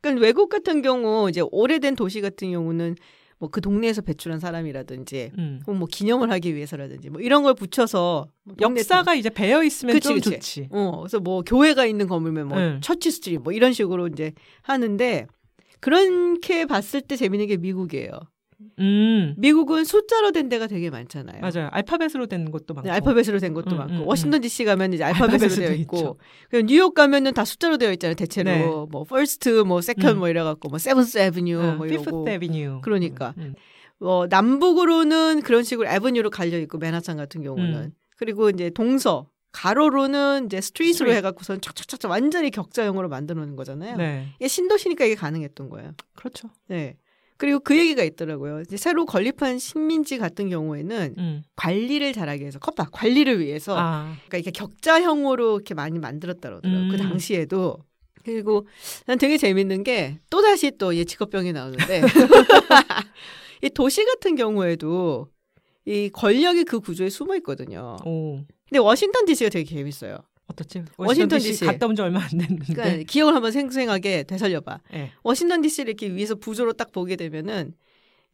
그러니까 0.00 0.22
외국 0.24 0.48
같은 0.48 0.82
경우 0.82 1.28
이제 1.30 1.42
오래된 1.50 1.96
도시 1.96 2.20
같은 2.20 2.50
경우는 2.50 2.96
뭐 3.38 3.50
그 3.50 3.60
동네에서 3.60 4.00
배출한 4.02 4.40
사람이라든지 4.40 5.32
음. 5.38 5.60
혹은 5.66 5.78
뭐 5.78 5.86
기념을 5.90 6.30
하기 6.30 6.54
위해서라든지 6.54 7.10
뭐 7.10 7.20
이런 7.20 7.42
걸 7.42 7.54
붙여서 7.54 8.26
뭐 8.44 8.56
역사가 8.60 9.14
이제 9.14 9.28
배어 9.28 9.62
있으면 9.62 9.94
그치, 9.94 10.08
좀 10.08 10.14
그치. 10.16 10.30
좋지. 10.30 10.68
어, 10.70 11.00
그래서 11.00 11.20
뭐 11.20 11.42
교회가 11.42 11.84
있는 11.86 12.06
건물면 12.06 12.48
뭐 12.48 12.58
네. 12.58 12.78
Church 12.80 13.10
Street 13.10 13.42
뭐 13.42 13.52
이런 13.52 13.72
식으로 13.72 14.08
이제 14.08 14.32
하는데 14.62 15.26
그렇게 15.80 16.66
봤을 16.66 17.00
때 17.00 17.16
재밌는 17.16 17.46
게 17.46 17.56
미국이에요. 17.56 18.10
음. 18.78 19.34
미국은 19.36 19.84
숫자로 19.84 20.32
된 20.32 20.48
데가 20.48 20.66
되게 20.66 20.90
많잖아요. 20.90 21.40
맞아요. 21.40 21.68
알파벳으로 21.72 22.26
된 22.26 22.50
것도 22.50 22.74
많고. 22.74 22.88
네, 22.88 22.94
알파벳으로 22.94 23.38
된 23.38 23.52
것도 23.52 23.76
음, 23.76 23.78
많고 23.78 23.94
음, 23.94 24.06
워싱턴 24.06 24.40
DC 24.40 24.64
가면 24.64 24.94
이제 24.94 25.04
알파벳으로 25.04 25.48
되어 25.48 25.68
돼 25.68 25.76
있고. 25.76 26.18
그리고 26.50 26.66
뉴욕 26.66 26.94
가면은 26.94 27.34
다 27.34 27.44
숫자로 27.44 27.76
되어 27.76 27.92
있잖아요. 27.92 28.14
대체로 28.14 28.50
네. 28.50 28.66
뭐 28.90 29.04
first 29.04 29.48
뭐 29.62 29.80
second 29.80 30.16
음. 30.16 30.18
뭐 30.20 30.28
이래 30.28 30.42
갖고 30.42 30.68
뭐 30.68 30.78
Seventh 30.78 31.18
Avenue 31.18 31.58
어, 31.58 31.74
뭐 31.76 31.86
Fifth 31.86 32.08
이러고 32.08 32.28
Avenue. 32.30 32.80
그러니까. 32.82 33.34
음. 33.38 33.54
어, 34.00 34.26
남북으로는 34.28 35.42
그런 35.42 35.62
식으로 35.62 35.88
애비뉴로 35.88 36.30
갈려 36.30 36.58
있고 36.58 36.78
맨하탄 36.78 37.16
같은 37.16 37.42
경우는 37.42 37.74
음. 37.74 37.92
그리고 38.16 38.50
이제 38.50 38.70
동서 38.70 39.28
가로로는 39.56 40.46
이제 40.46 40.60
street로 40.60 40.92
street. 41.08 41.16
해갖고선 41.16 41.60
촥촥촥 41.60 42.08
완전히 42.10 42.50
격자형으로 42.50 43.08
만들어 43.08 43.40
놓은 43.40 43.56
거잖아요. 43.56 43.96
네. 43.96 44.28
이게 44.36 44.48
신도시니까 44.48 45.06
이게 45.06 45.14
가능했던 45.14 45.70
거예요. 45.70 45.92
그렇죠. 46.14 46.50
네. 46.68 46.96
그리고 47.38 47.60
그 47.60 47.76
얘기가 47.76 48.02
있더라고요. 48.02 48.60
이제 48.60 48.76
새로 48.76 49.04
건립한 49.06 49.58
식민지 49.58 50.18
같은 50.18 50.48
경우에는 50.50 51.14
음. 51.18 51.42
관리를 51.56 52.12
잘하기 52.12 52.40
위해서, 52.42 52.58
컵바 52.58 52.88
관리를 52.92 53.40
위해서 53.40 53.74
아. 53.78 54.14
그러니까 54.28 54.38
이렇게 54.38 54.50
격자형으로 54.52 55.56
이렇게 55.56 55.74
많이 55.74 55.98
만들었다 55.98 56.48
그러더라고요. 56.48 56.82
음. 56.84 56.88
그 56.90 56.96
당시에도. 56.98 57.78
그리고 58.24 58.66
난 59.06 59.18
되게 59.18 59.36
재밌는 59.38 59.84
게 59.84 60.18
또 60.30 60.42
다시 60.42 60.72
또이 60.76 61.04
직업병이 61.06 61.52
나오는데 61.52 62.02
이 63.62 63.70
도시 63.70 64.04
같은 64.04 64.34
경우에도 64.34 65.28
이 65.84 66.10
권력이 66.12 66.64
그 66.64 66.80
구조에 66.80 67.08
숨어 67.08 67.36
있거든요. 67.36 67.96
오. 68.04 68.40
근데 68.68 68.78
워싱턴 68.80 69.24
DC가 69.26 69.50
되게 69.50 69.64
재밌어요. 69.74 70.18
어떻지? 70.48 70.78
워싱턴 70.96 71.06
워싱턴 71.06 71.38
DC. 71.40 71.64
갔다 71.66 71.86
온 71.86 71.96
지 71.96 72.02
얼마 72.02 72.20
안 72.22 72.28
됐는데. 72.28 72.72
그러니까 72.74 73.02
기억을 73.04 73.34
한번 73.34 73.52
생생하게 73.52 74.24
되살려봐. 74.24 74.80
네. 74.92 75.10
워싱턴 75.22 75.60
DC를 75.62 75.88
이렇게 75.90 76.08
위에서 76.08 76.34
부조로 76.36 76.74
딱 76.74 76.92
보게 76.92 77.16
되면은 77.16 77.74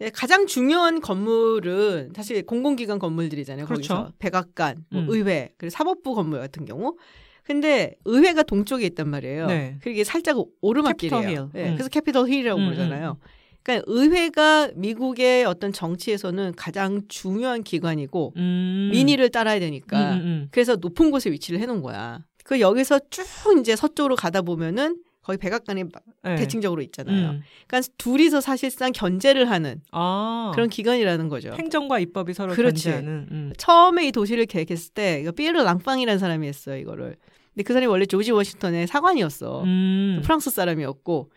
예, 0.01 0.11
가장 0.11 0.47
중요한 0.47 1.01
건물은 1.01 2.13
사실 2.17 2.45
공공기관 2.45 2.99
건물들이잖아요. 2.99 3.67
그렇죠. 3.67 3.95
거기서 3.95 4.13
백악관, 4.19 4.85
뭐 4.91 5.03
음. 5.03 5.07
의회, 5.11 5.53
그리고 5.59 5.71
사법부 5.71 6.15
건물 6.15 6.41
같은 6.41 6.65
경우. 6.65 6.97
근데 7.45 7.95
의회가 8.05 8.43
동쪽에 8.45 8.85
있단 8.87 9.09
말이에요. 9.09 9.47
네. 9.47 9.77
그리게 9.83 10.05
살짝 10.05 10.37
오르막길이에요. 10.61 11.51
예, 11.57 11.69
음. 11.69 11.75
그래서 11.75 11.89
캐피털 11.89 12.29
힐이라고 12.29 12.61
음, 12.61 12.67
부르잖아요. 12.67 13.19
그러니까 13.63 13.85
의회가 13.87 14.71
미국의 14.75 15.45
어떤 15.45 15.73
정치에서는 15.73 16.55
가장 16.57 17.03
중요한 17.09 17.63
기관이고 17.63 18.33
음. 18.37 18.91
민의를 18.93 19.31
따라야 19.31 19.61
되니까 19.61 20.13
음, 20.15 20.17
음, 20.17 20.21
음. 20.25 20.49
그래서 20.51 20.77
높은 20.77 21.11
곳에 21.11 21.31
위치를 21.31 21.61
해놓은 21.61 21.83
거야. 21.83 22.21
그 22.45 22.61
여기서 22.61 23.01
쭉 23.11 23.25
이제 23.61 23.77
서쪽으로 23.77 24.17
가다 24.17 24.43
보면은 24.43 24.97
거의 25.23 25.39
백악관이 25.39 25.85
네. 26.25 26.35
대칭적으로 26.35 26.83
있잖아요. 26.83 27.31
음. 27.31 27.43
그러니까 27.69 27.93
둘이서 27.97 28.41
사실상 28.41 28.91
견제를 28.91 29.49
하는 29.49 29.81
아. 29.93 30.51
그런 30.53 30.69
기관이라는 30.69 31.29
거죠. 31.29 31.53
행정과 31.53 32.01
입법이 32.01 32.35
서로 32.35 32.53
그렇지. 32.55 32.91
견제하는. 32.91 33.29
음. 33.31 33.53
처음에 33.57 34.09
이 34.09 34.13
도시를 34.13 34.47
계획했을 34.47 34.93
때 34.93 35.21
이거 35.21 35.31
피에르 35.31 35.63
랑팡이라는 35.63 36.19
사람이 36.19 36.49
했어요 36.49 36.77
이거를. 36.77 37.17
근데 37.55 37.63
그 37.63 37.73
사람이 37.73 37.87
원래 37.87 38.07
조지 38.07 38.33
워싱턴의 38.33 38.89
사관이었어. 38.89 39.63
음. 39.63 40.21
프랑스 40.25 40.51
사람이었고. 40.51 41.31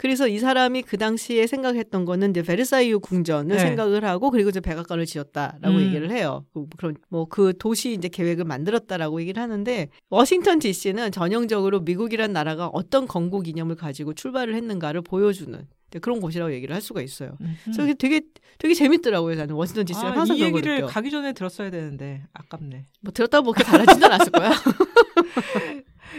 그래서 0.00 0.26
이 0.26 0.38
사람이 0.38 0.80
그 0.82 0.96
당시에 0.96 1.46
생각했던 1.46 2.06
거는 2.06 2.30
이제 2.30 2.40
베르사유 2.42 3.00
궁전을 3.00 3.56
네. 3.56 3.60
생각을 3.60 4.02
하고 4.06 4.30
그리고 4.30 4.48
이제 4.48 4.58
백악관을 4.58 5.04
지었다라고 5.04 5.76
음. 5.76 5.82
얘기를 5.82 6.10
해요. 6.10 6.46
그- 6.54 6.64
그런 6.78 6.96
뭐 7.10 7.26
그 7.26 7.52
도시 7.58 7.92
이제 7.92 8.08
계획을 8.08 8.46
만들었다라고 8.46 9.20
얘기를 9.20 9.42
하는데 9.42 9.88
워싱턴 10.08 10.58
D.C.는 10.58 11.12
전형적으로 11.12 11.80
미국이란 11.80 12.32
나라가 12.32 12.68
어떤 12.68 13.06
건국 13.06 13.46
이념을 13.46 13.76
가지고 13.76 14.14
출발을 14.14 14.54
했는가를 14.54 15.02
보여주는 15.02 15.66
그런 16.00 16.20
곳이라고 16.20 16.52
얘기를 16.54 16.74
할 16.74 16.80
수가 16.80 17.02
있어요. 17.02 17.36
음. 17.42 17.56
그래서 17.64 17.82
이게 17.82 17.92
되게 17.94 18.20
되게 18.58 18.72
재밌더라고요. 18.74 19.34
나는 19.34 19.54
워싱턴 19.54 19.84
D.C.가 19.84 20.08
아, 20.08 20.12
항상 20.12 20.36
이 20.36 20.40
얘기를. 20.42 20.86
가기 20.86 21.10
전에 21.10 21.34
들었어야 21.34 21.68
되는데 21.70 22.22
아깝네. 22.32 22.86
뭐 23.02 23.12
들었다 23.12 23.42
보게 23.42 23.62
달라지진 23.64 24.02
않았을 24.04 24.32
거야. 24.32 24.50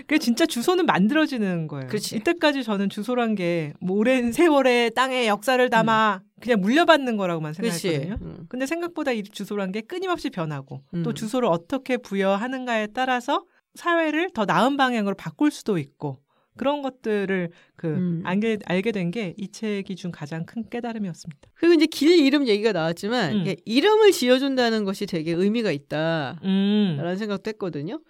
그 0.07 0.19
진짜 0.19 0.45
주소는 0.45 0.85
만들어지는 0.85 1.67
거예요. 1.67 1.87
그렇지. 1.87 2.15
이때까지 2.17 2.63
저는 2.63 2.89
주소란 2.89 3.35
게 3.35 3.73
뭐 3.79 3.97
오랜 3.97 4.31
세월의 4.31 4.91
땅의 4.91 5.27
역사를 5.27 5.69
담아 5.69 6.21
그냥 6.41 6.61
물려받는 6.61 7.17
거라고만. 7.17 7.53
생각했거든요. 7.53 8.17
음. 8.21 8.45
근데 8.49 8.65
생각보다 8.65 9.11
이 9.11 9.23
주소란 9.23 9.71
게 9.71 9.81
끊임없이 9.81 10.29
변하고 10.29 10.81
음. 10.93 11.03
또 11.03 11.13
주소를 11.13 11.47
어떻게 11.47 11.97
부여하는가에 11.97 12.87
따라서 12.93 13.45
사회를 13.75 14.31
더 14.33 14.45
나은 14.45 14.77
방향으로 14.77 15.15
바꿀 15.15 15.51
수도 15.51 15.77
있고 15.77 16.19
그런 16.57 16.81
것들을 16.81 17.49
그 17.77 17.87
음. 17.87 18.21
알게, 18.25 18.57
알게 18.65 18.91
된 18.91 19.09
게 19.11 19.33
이 19.37 19.47
책이 19.49 19.95
준 19.95 20.11
가장 20.11 20.45
큰 20.45 20.63
깨달음이었습니다. 20.69 21.41
그리고 21.53 21.73
이제 21.75 21.85
길 21.85 22.11
이름 22.19 22.45
얘기가 22.47 22.73
나왔지만 22.73 23.33
음. 23.47 23.55
이름을 23.65 24.11
지어준다는 24.11 24.83
것이 24.83 25.05
되게 25.05 25.31
의미가 25.31 25.71
있다라는 25.71 26.37
음. 26.43 27.15
생각도 27.17 27.47
했거든요. 27.49 28.01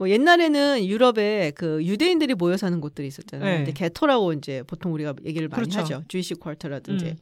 뭐 0.00 0.08
옛날에는 0.08 0.86
유럽에 0.86 1.52
그 1.54 1.84
유대인들이 1.84 2.32
모여 2.32 2.56
사는 2.56 2.80
곳들이 2.80 3.06
있었잖아요. 3.06 3.56
네. 3.58 3.62
이제 3.64 3.72
게토라고 3.72 4.32
이제 4.32 4.62
보통 4.62 4.94
우리가 4.94 5.14
얘기를 5.26 5.46
많이 5.48 5.68
그렇죠. 5.68 5.80
하죠. 5.80 6.04
주이시 6.08 6.36
쿼터라든지. 6.36 7.04
음. 7.04 7.16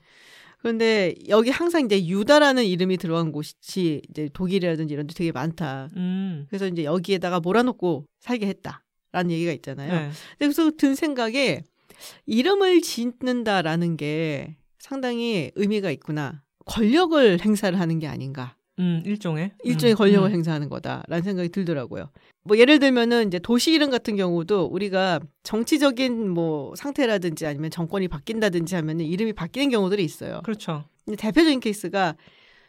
그런데 0.58 1.12
여기 1.26 1.50
항상 1.50 1.84
이제 1.84 2.06
유다라는 2.06 2.64
이름이 2.64 2.98
들어간 2.98 3.32
곳이 3.32 4.00
이제 4.08 4.28
독일이라든지 4.32 4.94
이런 4.94 5.08
데 5.08 5.14
되게 5.14 5.32
많다. 5.32 5.88
음. 5.96 6.46
그래서 6.48 6.68
이제 6.68 6.84
여기에다가 6.84 7.40
몰아놓고 7.40 8.06
살게 8.20 8.46
했다라는 8.46 9.32
얘기가 9.32 9.50
있잖아요. 9.54 9.92
네. 9.92 10.10
그래서 10.38 10.70
든 10.70 10.94
생각에 10.94 11.64
이름을 12.26 12.80
짓는다라는 12.82 13.96
게 13.96 14.54
상당히 14.78 15.50
의미가 15.56 15.90
있구나. 15.90 16.44
권력을 16.64 17.40
행사를 17.44 17.76
하는 17.76 17.98
게 17.98 18.06
아닌가. 18.06 18.54
음, 18.78 19.02
일종의 19.04 19.52
일종의 19.64 19.94
음, 19.94 19.96
권력을 19.96 20.28
음. 20.28 20.32
행사하는 20.32 20.68
거다라는 20.68 21.22
생각이 21.22 21.48
들더라고요. 21.48 22.10
뭐 22.48 22.56
예를 22.58 22.78
들면은 22.78 23.28
이제 23.28 23.38
도시 23.38 23.72
이름 23.72 23.90
같은 23.90 24.16
경우도 24.16 24.64
우리가 24.64 25.20
정치적인 25.42 26.30
뭐 26.30 26.74
상태라든지 26.76 27.46
아니면 27.46 27.70
정권이 27.70 28.08
바뀐다든지 28.08 28.74
하면은 28.74 29.04
이름이 29.04 29.34
바뀌는 29.34 29.68
경우들이 29.68 30.02
있어요. 30.02 30.40
그렇죠. 30.42 30.84
대표적인 31.16 31.60
케이스가 31.60 32.16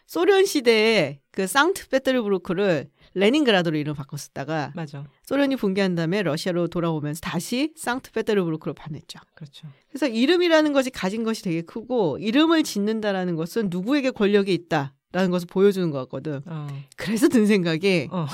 소련 0.06 0.46
시대에 0.46 1.20
그 1.32 1.48
상트 1.48 1.88
페테르부르크를 1.88 2.90
레닌그라드로 3.14 3.78
이름 3.78 3.96
바꿨었다가 3.96 4.74
맞아. 4.76 5.06
소련이 5.24 5.56
붕괴한 5.56 5.96
다음에 5.96 6.24
러시아로 6.24 6.68
돌아오면서 6.68 7.22
다시 7.22 7.72
상트페테르부르크로 7.78 8.74
변했죠. 8.74 9.20
그렇죠. 9.34 9.68
그래서 9.88 10.08
이름이라는 10.08 10.74
것이 10.74 10.90
가진 10.90 11.24
것이 11.24 11.42
되게 11.42 11.62
크고 11.62 12.18
이름을 12.20 12.64
짓는다라는 12.64 13.36
것은 13.36 13.70
누구에게 13.70 14.12
권력이 14.12 14.54
있다라는 14.54 15.32
것을 15.32 15.48
보여주는 15.50 15.90
것 15.90 16.00
같거든. 16.00 16.42
어. 16.46 16.68
그래서 16.98 17.30
든 17.30 17.46
생각이 17.46 18.10
어. 18.12 18.28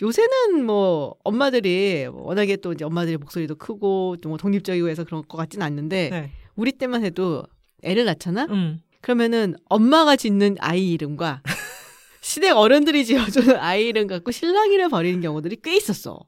요새는 0.00 0.64
뭐 0.64 1.14
엄마들이 1.24 2.06
워낙에 2.10 2.56
또 2.56 2.72
이제 2.72 2.84
엄마들의 2.84 3.18
목소리도 3.18 3.56
크고 3.56 4.16
또 4.20 4.28
뭐 4.30 4.38
독립적이고 4.38 4.88
해서 4.88 5.04
그런 5.04 5.22
것 5.28 5.36
같진 5.36 5.62
않는데 5.62 6.08
네. 6.10 6.30
우리 6.56 6.72
때만 6.72 7.04
해도 7.04 7.44
애를 7.82 8.04
낳잖아? 8.06 8.46
음. 8.50 8.80
그러면은 9.00 9.54
엄마가 9.68 10.16
짓는 10.16 10.56
아이 10.60 10.92
이름과 10.92 11.42
시댁 12.22 12.56
어른들이 12.56 13.04
지어주는 13.04 13.56
아이 13.56 13.86
이름 13.88 14.06
갖고 14.06 14.30
실랑이를 14.30 14.88
벌이는 14.88 15.20
경우들이 15.20 15.58
꽤 15.62 15.76
있었어. 15.76 16.20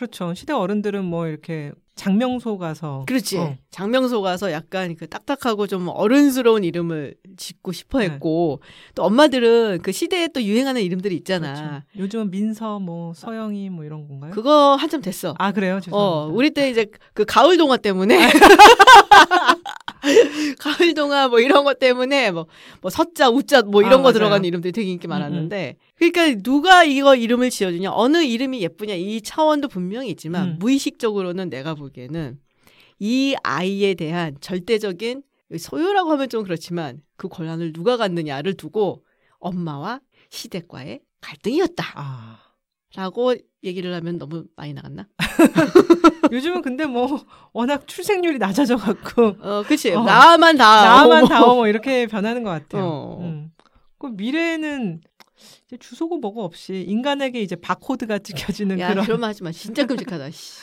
그렇죠. 0.00 0.32
시대 0.32 0.54
어른들은 0.54 1.04
뭐 1.04 1.26
이렇게 1.26 1.72
장명소 1.94 2.56
가서 2.56 3.04
그렇지. 3.06 3.36
어. 3.36 3.58
장명소 3.70 4.22
가서 4.22 4.50
약간 4.50 4.96
그 4.96 5.06
딱딱하고 5.06 5.66
좀 5.66 5.88
어른스러운 5.88 6.64
이름을 6.64 7.16
짓고 7.36 7.72
싶어 7.72 7.98
네. 7.98 8.06
했고 8.06 8.62
또 8.94 9.02
엄마들은 9.02 9.80
그 9.82 9.92
시대에 9.92 10.28
또 10.28 10.42
유행하는 10.42 10.80
이름들이 10.80 11.14
있잖아. 11.16 11.52
그렇죠. 11.52 11.82
요즘은 11.98 12.30
민서 12.30 12.78
뭐 12.78 13.12
서영이 13.12 13.68
뭐 13.68 13.84
이런 13.84 14.08
건가요? 14.08 14.30
그거 14.30 14.74
한참 14.76 15.02
됐어. 15.02 15.34
아 15.36 15.52
그래요? 15.52 15.80
죄송합니다. 15.80 15.94
어, 15.94 16.28
우리 16.34 16.48
때 16.48 16.70
이제 16.70 16.86
그 17.12 17.26
가을 17.26 17.58
동화 17.58 17.76
때문에 17.76 18.18
가을 20.58 20.94
동화 20.94 21.28
뭐 21.28 21.40
이런 21.40 21.64
것 21.64 21.78
때문에 21.78 22.30
뭐, 22.30 22.46
뭐 22.80 22.90
서자, 22.90 23.30
우자 23.30 23.62
뭐 23.62 23.82
이런 23.82 23.94
아, 23.94 23.96
거 23.96 24.02
맞아요. 24.04 24.12
들어가는 24.14 24.44
이름들이 24.44 24.72
되게 24.72 24.90
인기 24.90 25.08
많았는데 25.08 25.76
그러니까 25.96 26.42
누가 26.42 26.84
이거 26.84 27.14
이름을 27.14 27.50
지어주냐 27.50 27.92
어느 27.92 28.22
이름이 28.24 28.62
예쁘냐 28.62 28.94
이 28.94 29.20
차원도 29.20 29.68
분명히 29.68 30.10
있지만 30.10 30.48
음. 30.48 30.56
무의식적으로는 30.58 31.50
내가 31.50 31.74
보기에는 31.74 32.38
이 32.98 33.34
아이에 33.42 33.94
대한 33.94 34.36
절대적인 34.40 35.22
소유라고 35.58 36.12
하면 36.12 36.28
좀 36.28 36.44
그렇지만 36.44 37.00
그 37.16 37.28
권한을 37.28 37.72
누가 37.72 37.96
갖느냐를 37.96 38.54
두고 38.54 39.04
엄마와 39.38 40.00
시댁과의 40.30 41.00
갈등이었다. 41.20 41.84
아 41.96 42.38
라고 42.96 43.34
얘기를 43.62 43.94
하면 43.94 44.18
너무 44.18 44.44
많이 44.56 44.72
나갔나? 44.72 45.06
요즘은 46.32 46.62
근데 46.62 46.86
뭐 46.86 47.24
워낙 47.52 47.86
출생률이 47.86 48.38
낮아져 48.38 48.76
갖고 48.76 49.36
어, 49.40 49.62
그치. 49.66 49.92
어. 49.92 50.02
나만 50.02 50.56
다. 50.56 50.84
나만. 50.84 51.26
다워 51.26 51.54
뭐 51.54 51.68
이렇게 51.68 52.06
변하는 52.06 52.42
것 52.42 52.50
같아요. 52.50 52.84
어. 52.84 53.18
음. 53.20 53.52
그 53.98 54.06
미래에는 54.08 55.00
이제 55.66 55.76
주소고 55.76 56.18
뭐고 56.18 56.42
없이 56.44 56.84
인간에게 56.86 57.40
이제 57.40 57.56
바코드가 57.56 58.18
찍혀지는 58.18 58.78
야, 58.80 58.90
그런 58.90 59.04
그런 59.04 59.20
말 59.20 59.30
하지 59.30 59.42
마. 59.42 59.52
진짜 59.52 59.84
끔찍하다, 59.86 60.30
씨. 60.30 60.60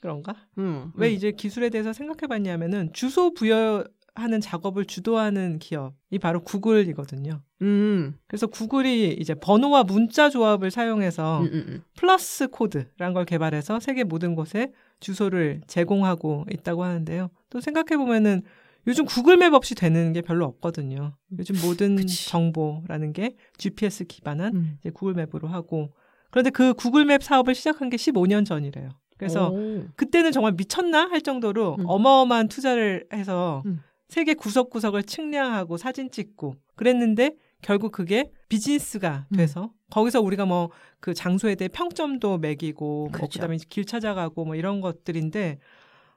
그런가? 0.00 0.34
응. 0.58 0.92
왜 0.94 1.08
응. 1.08 1.12
이제 1.12 1.30
기술에 1.32 1.68
대해서 1.68 1.92
생각해봤냐면은 1.92 2.90
주소 2.92 3.34
부여 3.34 3.84
하는 4.16 4.40
작업을 4.40 4.84
주도하는 4.86 5.58
기업이 5.58 6.18
바로 6.20 6.42
구글이거든요. 6.42 7.42
음. 7.62 8.18
그래서 8.26 8.46
구글이 8.46 9.14
이제 9.14 9.34
번호와 9.34 9.84
문자 9.84 10.30
조합을 10.30 10.70
사용해서 10.70 11.40
음, 11.40 11.44
음, 11.46 11.64
음. 11.68 11.82
플러스 11.96 12.48
코드라는 12.48 13.14
걸 13.14 13.24
개발해서 13.24 13.80
세계 13.80 14.04
모든 14.04 14.34
곳에 14.34 14.72
주소를 15.00 15.60
제공하고 15.66 16.46
있다고 16.50 16.84
하는데요. 16.84 17.30
또 17.50 17.60
생각해 17.60 17.96
보면은 17.96 18.42
요즘 18.86 19.04
구글맵 19.04 19.52
없이 19.52 19.74
되는 19.74 20.12
게 20.12 20.22
별로 20.22 20.44
없거든요. 20.46 21.16
요즘 21.38 21.56
모든 21.62 21.96
그치. 21.96 22.28
정보라는 22.28 23.12
게 23.12 23.36
GPS 23.58 24.04
기반한 24.04 24.54
음. 24.54 24.76
이제 24.80 24.90
구글맵으로 24.90 25.48
하고 25.48 25.92
그런데 26.30 26.50
그 26.50 26.72
구글맵 26.74 27.22
사업을 27.22 27.54
시작한 27.54 27.90
게 27.90 27.96
15년 27.96 28.44
전이래요. 28.46 28.90
그래서 29.18 29.50
오. 29.50 29.84
그때는 29.96 30.30
정말 30.30 30.52
미쳤나 30.52 31.08
할 31.08 31.22
정도로 31.22 31.76
음. 31.78 31.84
어마어마한 31.86 32.48
투자를 32.48 33.06
해서 33.12 33.62
음. 33.66 33.80
세계 34.08 34.34
구석구석을 34.34 35.02
측량하고 35.02 35.76
사진 35.76 36.10
찍고 36.10 36.54
그랬는데 36.74 37.32
결국 37.62 37.92
그게 37.92 38.30
비즈니스가 38.48 39.26
음. 39.32 39.36
돼서 39.36 39.72
거기서 39.90 40.20
우리가 40.20 40.46
뭐 40.46 40.70
그 41.00 41.14
장소에 41.14 41.54
대해 41.54 41.68
평점도 41.68 42.38
매기고 42.38 42.84
뭐 42.84 43.10
그렇죠. 43.12 43.38
그다음에 43.38 43.58
길 43.68 43.84
찾아가고 43.84 44.44
뭐 44.44 44.56
이런 44.56 44.80
것들인데 44.80 45.58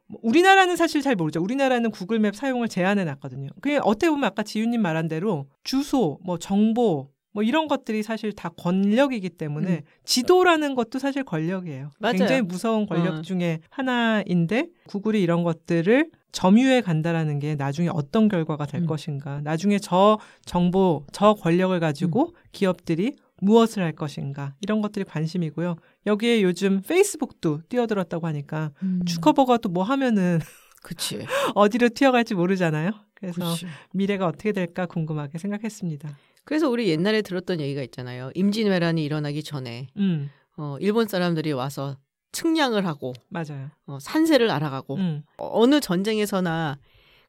뭐 0.07 0.19
우리나라는 0.23 0.75
사실 0.75 1.01
잘 1.01 1.15
모르죠. 1.15 1.41
우리나라는 1.41 1.91
구글맵 1.91 2.35
사용을 2.35 2.67
제한해 2.67 3.05
놨거든요. 3.05 3.49
그게 3.61 3.79
어떻게 3.83 4.09
보면 4.09 4.23
아까 4.23 4.41
지윤님 4.41 4.81
말한 4.81 5.07
대로 5.07 5.45
주소, 5.63 6.19
뭐 6.23 6.39
정보 6.39 7.11
뭐 7.31 7.43
이런 7.43 7.67
것들이 7.67 8.01
사실 8.01 8.33
다 8.33 8.49
권력이기 8.49 9.29
때문에 9.29 9.69
음. 9.69 9.81
지도라는 10.03 10.73
것도 10.73 10.97
사실 10.97 11.23
권력이에요. 11.23 11.91
맞아요. 11.99 12.17
굉장히 12.17 12.41
무서운 12.41 12.87
권력 12.87 13.19
어. 13.19 13.21
중에 13.21 13.59
하나인데 13.69 14.69
구글이 14.87 15.21
이런 15.21 15.43
것들을 15.43 16.09
점유해 16.31 16.81
간다라는 16.81 17.39
게 17.39 17.55
나중에 17.55 17.89
어떤 17.91 18.27
결과가 18.27 18.65
될 18.65 18.81
음. 18.81 18.85
것인가. 18.87 19.41
나중에 19.43 19.79
저 19.79 20.19
정보, 20.45 21.05
저 21.11 21.33
권력을 21.33 21.77
가지고 21.79 22.27
음. 22.29 22.33
기업들이 22.51 23.15
무엇을 23.41 23.81
할 23.83 23.93
것인가. 23.93 24.53
이런 24.61 24.81
것들이 24.81 25.05
관심이고요. 25.05 25.75
여기에 26.05 26.43
요즘 26.43 26.81
페이스북도 26.81 27.61
뛰어들었다고 27.69 28.27
하니까 28.27 28.71
음. 28.83 29.01
주커버가 29.05 29.57
또 29.57 29.69
뭐 29.69 29.83
하면은 29.83 30.39
그치. 30.83 31.25
어디로 31.55 31.89
튀어갈지 31.89 32.35
모르잖아요. 32.35 32.91
그래서 33.13 33.35
그렇지. 33.41 33.67
미래가 33.93 34.27
어떻게 34.27 34.51
될까 34.51 34.85
궁금하게 34.85 35.37
생각했습니다. 35.37 36.17
그래서 36.45 36.69
우리 36.69 36.89
옛날에 36.89 37.21
들었던 37.21 37.59
얘기가 37.59 37.81
있잖아요. 37.83 38.31
임진왜란이 38.33 39.03
일어나기 39.03 39.43
전에 39.43 39.87
음, 39.97 40.29
어, 40.57 40.77
일본 40.79 41.07
사람들이 41.07 41.51
와서 41.51 41.97
측량을 42.31 42.85
하고 42.85 43.13
맞아요. 43.29 43.69
어, 43.85 43.99
산세를 43.99 44.51
알아가고 44.51 44.95
음, 44.95 45.23
어느 45.37 45.79
전쟁에서나 45.79 46.77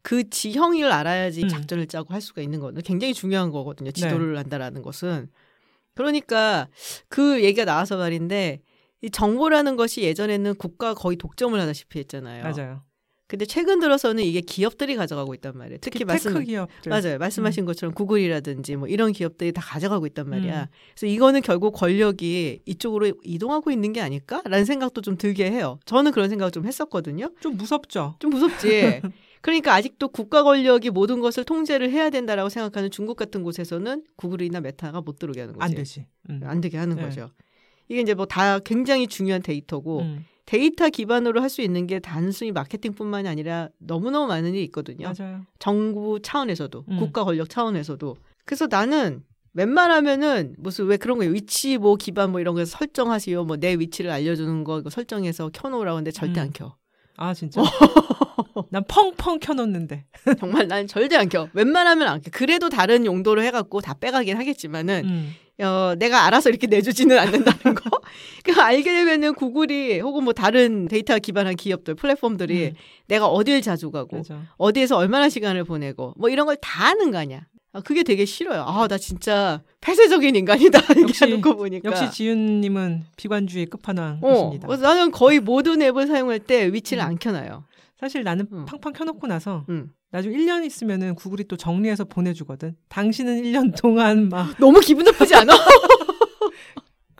그 0.03 0.29
지형을 0.29 0.91
알아야지 0.91 1.45
음. 1.45 1.49
작전을 1.49 1.87
짜고 1.87 2.15
할 2.15 2.21
수가 2.21 2.43
있는 2.43 2.61
거거든요. 2.61 2.83
굉장히 2.83 3.15
중요한 3.15 3.51
거거든요. 3.51 3.91
네. 3.91 4.01
지도를 4.01 4.39
한다라는 4.39 4.83
것은. 4.83 5.29
그러니까 5.95 6.69
그 7.09 7.43
얘기가 7.43 7.65
나와서 7.65 7.97
말인데 7.97 8.63
이 9.03 9.11
정보라는 9.11 9.77
것이 9.77 10.03
예전에는 10.03 10.55
국가가 10.55 10.95
거의 10.95 11.17
독점을 11.17 11.59
하다시피 11.59 11.99
했잖아요. 12.01 12.45
맞아요. 12.45 12.83
근데 13.31 13.47
최근 13.47 13.79
들어서는 13.79 14.25
이게 14.25 14.41
기업들이 14.41 14.97
가져가고 14.97 15.35
있단 15.35 15.57
말이에요. 15.57 15.79
특히 15.81 16.05
말씀 16.05 16.33
tech 16.35 16.47
기업들. 16.47 16.91
맞아요. 16.91 17.17
말씀하신 17.19 17.65
것처럼 17.65 17.95
구글이라든지 17.95 18.75
뭐 18.75 18.89
이런 18.89 19.13
기업들이 19.13 19.53
다 19.53 19.63
가져가고 19.63 20.05
있단 20.09 20.29
말이야. 20.29 20.63
음. 20.63 20.67
그래서 20.97 21.07
이거는 21.07 21.41
결국 21.43 21.71
권력이 21.71 22.63
이쪽으로 22.67 23.13
이동하고 23.23 23.71
있는 23.71 23.93
게 23.93 24.01
아닐까라는 24.01 24.65
생각도 24.65 25.01
좀 25.01 25.17
들게 25.17 25.49
해요. 25.49 25.79
저는 25.85 26.11
그런 26.11 26.29
생각을 26.29 26.51
좀 26.51 26.67
했었거든요. 26.67 27.31
좀 27.41 27.57
무섭죠. 27.57 28.17
좀 28.19 28.31
무섭지. 28.31 29.01
그러니까 29.43 29.75
아직도 29.75 30.09
국가 30.09 30.43
권력이 30.43 30.91
모든 30.91 31.21
것을 31.21 31.45
통제를 31.45 31.89
해야 31.93 32.11
된다라고 32.11 32.49
생각하는 32.49 32.91
중국 32.91 33.17
같은 33.17 33.45
곳에서는 33.45 34.03
구글이나 34.17 34.61
메타가 34.61 35.03
못 35.03 35.21
들어오게 35.21 35.41
하는 35.41 35.55
거지. 35.55 35.65
안 35.65 35.75
되지. 35.77 36.07
음. 36.31 36.41
안 36.43 36.61
되게 36.61 36.79
하는 36.79 36.97
네. 36.97 37.03
거죠. 37.03 37.31
이게 37.89 38.01
이제 38.01 38.15
뭐 38.15 38.27
다 38.27 38.59
굉장히 38.59 39.07
중요한 39.07 39.41
데이터고 39.41 40.01
음, 40.01 40.25
데이터 40.51 40.89
기반으로 40.89 41.41
할 41.41 41.49
수 41.49 41.63
있는 41.63 41.87
게 41.87 42.01
단순히 42.01 42.51
마케팅뿐만이 42.51 43.29
아니라 43.29 43.69
너무너무 43.79 44.27
많은 44.27 44.51
일이 44.55 44.65
있거든요. 44.65 45.13
맞아요. 45.17 45.43
정부 45.61 46.19
차원에서도 46.21 46.85
음. 46.89 46.97
국가 46.99 47.23
권력 47.25 47.49
차원에서도 47.49 48.17
그래서 48.45 48.67
나는 48.69 49.23
웬만하면은 49.55 50.57
무슨 50.59 50.87
왜 50.87 50.97
그런 50.97 51.19
거예요 51.19 51.33
위치 51.33 51.79
뭐 51.79 51.95
기반 51.95 52.33
뭐 52.33 52.41
이런 52.41 52.55
거에서 52.57 52.77
설정하시오 52.79 53.45
뭐내 53.45 53.77
위치를 53.79 54.11
알려주는 54.11 54.65
거 54.65 54.81
이거 54.81 54.91
설정해서 54.91 55.51
켜놓으라고 55.53 55.97
하는데 55.97 56.11
절대 56.11 56.41
음. 56.41 56.43
안 56.43 56.53
켜. 56.53 56.77
아 57.17 57.33
진짜. 57.35 57.61
난 58.71 58.83
펑펑 58.89 59.39
켜놓는데. 59.41 60.05
정말 60.39 60.67
난 60.69 60.87
절대 60.87 61.17
안 61.17 61.29
켜. 61.29 61.49
웬만하면 61.53 62.09
안 62.09 62.21
켜. 62.23 62.31
그래도 62.33 62.69
다른 62.69 63.07
용도로 63.07 63.43
해갖고 63.43 63.81
다 63.81 63.95
빼가긴 63.95 64.37
하겠지만은 64.37 65.05
음. 65.05 65.35
어, 65.65 65.95
내가 65.99 66.25
알아서 66.27 66.49
이렇게 66.49 66.67
내주지는 66.67 67.19
않는다는 67.19 67.75
거. 67.75 67.90
그 68.45 68.53
알게 68.61 68.93
되면은 68.93 69.35
구글이 69.35 70.01
혹은 70.01 70.25
뭐 70.25 70.33
다른 70.33 70.89
데이터 70.89 71.19
기반한 71.19 71.57
기업들 71.57 71.95
플랫폼들이 71.95 72.67
음. 72.69 72.73
내가 73.09 73.27
어딜 73.27 73.61
자주 73.63 73.91
가고 73.91 74.19
맞아. 74.19 74.43
어디에서 74.57 74.97
얼마나 74.97 75.29
시간을 75.29 75.65
보내고 75.65 76.15
뭐 76.17 76.29
이런 76.31 76.47
걸 76.47 76.57
다 76.61 76.87
아는 76.89 77.11
거 77.11 77.19
아니야. 77.19 77.43
아, 77.73 77.81
그게 77.81 78.03
되게 78.03 78.25
싫어요. 78.25 78.63
아, 78.67 78.89
나 78.89 78.99
진짜 78.99 79.63
폐쇄적인 79.81 80.35
인간이다. 80.35 80.81
이렇게 80.97 81.03
역시- 81.13 81.27
놓고 81.27 81.57
보니까. 81.57 81.89
역시 81.89 82.11
지윤님은 82.11 83.05
비관주의 83.17 83.67
어, 83.67 83.71
끝판왕이십니다. 83.71 84.67
그래서 84.67 84.83
나는 84.83 85.11
거의 85.13 85.39
모든 85.39 85.81
앱을 85.81 86.09
사용할 86.09 86.41
때 86.41 86.73
위치를 86.73 87.03
음. 87.03 87.07
안 87.07 87.19
켜놔요. 87.19 87.65
사실 87.99 88.25
나는 88.25 88.49
음. 88.53 88.65
팡팡 88.65 88.93
켜놓고 88.93 89.27
나서 89.29 89.65
음. 89.69 89.93
나중에 90.11 90.37
1년 90.37 90.65
있으면은 90.67 91.15
구글이 91.15 91.45
또 91.45 91.57
정리해서 91.57 92.05
보내주거든. 92.07 92.75
당신은 92.89 93.43
1년 93.45 93.81
동안 93.81 94.29
막 94.29 94.57
너무 94.59 94.81
기분 94.81 95.05
나쁘지 95.05 95.37
않아? 95.37 95.53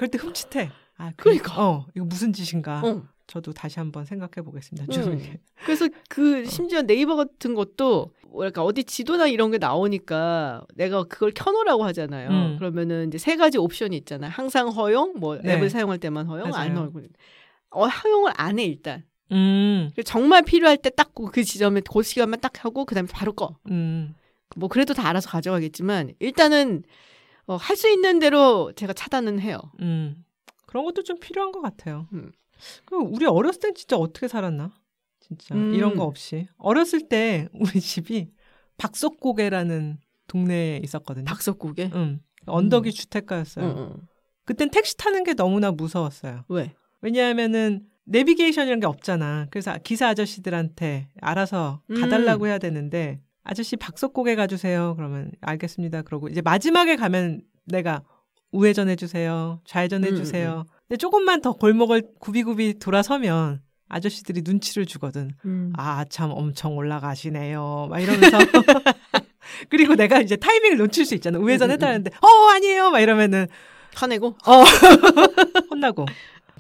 그럴 0.01 0.09
때 0.11 0.17
흠칫해. 0.17 0.71
아, 0.97 1.11
그, 1.15 1.25
그러니까. 1.25 1.63
어, 1.63 1.87
이거 1.95 2.07
무슨 2.07 2.33
짓인가. 2.33 2.81
어. 2.83 3.03
저도 3.27 3.53
다시 3.53 3.79
한번 3.79 4.07
생각해 4.07 4.43
보겠습니다. 4.43 4.87
음. 4.99 5.37
그래서 5.67 5.87
그 6.09 6.47
심지어 6.47 6.81
네이버 6.81 7.17
같은 7.17 7.55
것도 7.55 8.11
뭐랄까 8.31 8.65
어디 8.65 8.83
지도나 8.83 9.27
이런 9.29 9.51
게 9.51 9.59
나오니까 9.59 10.65
내가 10.75 11.05
그걸 11.05 11.33
켜놓으라고 11.33 11.85
하잖아요. 11.85 12.31
음. 12.31 12.57
그러면은 12.59 13.09
이제 13.09 13.19
세 13.19 13.37
가지 13.37 13.59
옵션이 13.59 13.95
있잖아요. 13.99 14.31
항상 14.33 14.69
허용, 14.71 15.19
뭐 15.19 15.37
네. 15.37 15.53
앱을 15.53 15.69
사용할 15.69 15.99
때만 15.99 16.27
허용, 16.27 16.47
안 16.47 16.73
맞아요. 16.75 16.91
허용. 16.95 17.09
어, 17.71 17.87
허용을 17.87 18.33
안 18.37 18.59
해 18.59 18.65
일단. 18.65 19.05
음, 19.33 19.91
정말 20.07 20.43
필요할 20.43 20.79
때 20.79 20.89
딱 20.91 21.11
그 21.15 21.45
지점에 21.45 21.83
그 21.83 22.03
시간만 22.03 22.41
딱 22.41 22.65
하고 22.65 22.87
그다음에 22.87 23.07
바로 23.13 23.33
꺼. 23.35 23.59
음. 23.71 24.15
뭐 24.57 24.69
그래도 24.71 24.95
다 24.95 25.07
알아서 25.07 25.29
가져가겠지만 25.29 26.15
일단은 26.19 26.85
어, 27.47 27.57
할 27.57 27.77
수 27.77 27.89
있는 27.91 28.19
대로 28.19 28.73
제가 28.77 28.93
차단은 28.93 29.41
해요. 29.41 29.59
음. 29.81 30.25
그런 30.67 30.85
것도 30.85 31.03
좀 31.03 31.19
필요한 31.19 31.53
것 31.53 31.61
같아요. 31.61 32.07
음. 32.13 32.31
그럼 32.85 33.13
우리 33.15 33.27
어렸을 33.27 33.61
땐 33.61 33.75
진짜 33.75 33.97
어떻게 33.97 34.29
살았나? 34.29 34.73
진짜 35.21 35.55
음. 35.55 35.75
이런 35.75 35.97
거 35.97 36.05
없이 36.05 36.47
어렸을 36.59 37.09
때 37.09 37.49
우리 37.53 37.81
집이 37.81 38.31
박석고개라는 38.77 39.99
동네에 40.27 40.81
있었거든요. 40.85 41.25
박석국에. 41.25 41.91
음. 41.95 42.21
언덕이 42.47 42.93
주택가였어요. 42.93 43.65
응, 43.67 43.77
응. 43.79 44.09
그땐 44.45 44.71
택시 44.71 44.97
타는 44.97 45.25
게 45.25 45.35
너무나 45.35 45.71
무서웠어요. 45.71 46.45
왜? 46.49 46.75
왜냐하면은 47.03 47.87
내비게이션이라는 48.05 48.81
게 48.81 48.87
없잖아. 48.87 49.47
그래서 49.51 49.77
기사 49.85 50.09
아저씨들한테 50.09 51.09
알아서 51.21 51.83
가달라고 52.01 52.47
해야 52.47 52.59
되는데 52.59 53.21
아저씨 53.43 53.77
박석고개 53.77 54.35
가주세요. 54.35 54.95
그러면 54.97 55.31
알겠습니다. 55.41 56.03
그러고 56.03 56.29
이제 56.29 56.41
마지막에 56.41 56.97
가면 56.97 57.43
내가 57.65 58.03
우회전 58.53 58.89
해주세요. 58.89 59.61
좌회전 59.65 60.05
음, 60.05 60.09
해주세요. 60.09 60.65
근데 60.89 60.97
조금만 60.97 61.41
더 61.41 61.53
골목을 61.53 62.03
굽이굽이 62.19 62.79
돌아서면 62.81 63.63
아저씨들이 63.89 64.43
눈치를 64.45 64.87
주거든. 64.87 65.33
음. 65.45 65.73
아, 65.77 66.05
참 66.09 66.31
엄청 66.33 66.77
올라가시네요. 66.77 67.89
막 67.91 68.01
이러면서. 68.01 68.39
그리고 69.69 69.97
내가 69.97 70.21
이제 70.21 70.37
타이밍을 70.37 70.79
놓칠 70.79 71.05
수 71.05 71.15
있잖아. 71.15 71.39
우회전 71.39 71.69
음, 71.69 71.71
음, 71.71 71.75
해달라는데, 71.75 72.11
어, 72.21 72.51
아니에요. 72.55 72.91
막 72.91 73.01
이러면은 73.01 73.47
화내고. 73.95 74.37
혼나고. 75.71 76.07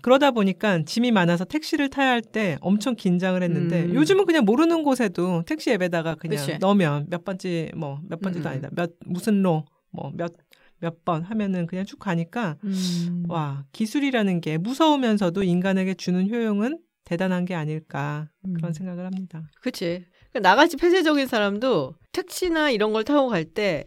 그러다 0.02 0.30
보니까 0.30 0.82
짐이 0.84 1.10
많아서 1.12 1.44
택시를 1.44 1.88
타야 1.90 2.10
할 2.10 2.22
때 2.22 2.56
엄청 2.60 2.94
긴장을 2.96 3.40
했는데 3.42 3.84
음. 3.84 3.94
요즘은 3.94 4.26
그냥 4.26 4.44
모르는 4.44 4.82
곳에도 4.82 5.42
택시 5.46 5.70
앱에다가 5.72 6.14
그냥 6.14 6.44
그치. 6.44 6.58
넣으면 6.58 7.06
몇 7.08 7.24
번째 7.24 7.70
뭐몇 7.76 8.20
번째도 8.20 8.44
음, 8.44 8.46
음. 8.46 8.52
아니다. 8.52 8.68
몇 8.72 8.90
무슨 9.06 9.42
로뭐몇 9.42 10.32
몇 10.80 11.04
번 11.04 11.22
하면은 11.22 11.66
그냥 11.66 11.84
쭉 11.84 11.98
가니까 11.98 12.56
음. 12.64 13.24
와, 13.28 13.64
기술이라는 13.72 14.40
게 14.40 14.56
무서우면서도 14.58 15.42
인간에게 15.42 15.92
주는 15.94 16.28
효용은 16.30 16.78
대단한 17.04 17.44
게 17.44 17.54
아닐까 17.54 18.28
그런 18.54 18.70
음. 18.70 18.72
생각을 18.72 19.04
합니다. 19.04 19.42
그치. 19.60 20.04
그러니까 20.32 20.48
나같이 20.48 20.76
폐쇄적인 20.76 21.26
사람도 21.26 21.96
택시나 22.12 22.70
이런 22.70 22.92
걸 22.92 23.04
타고 23.04 23.28
갈 23.28 23.44
때 23.44 23.84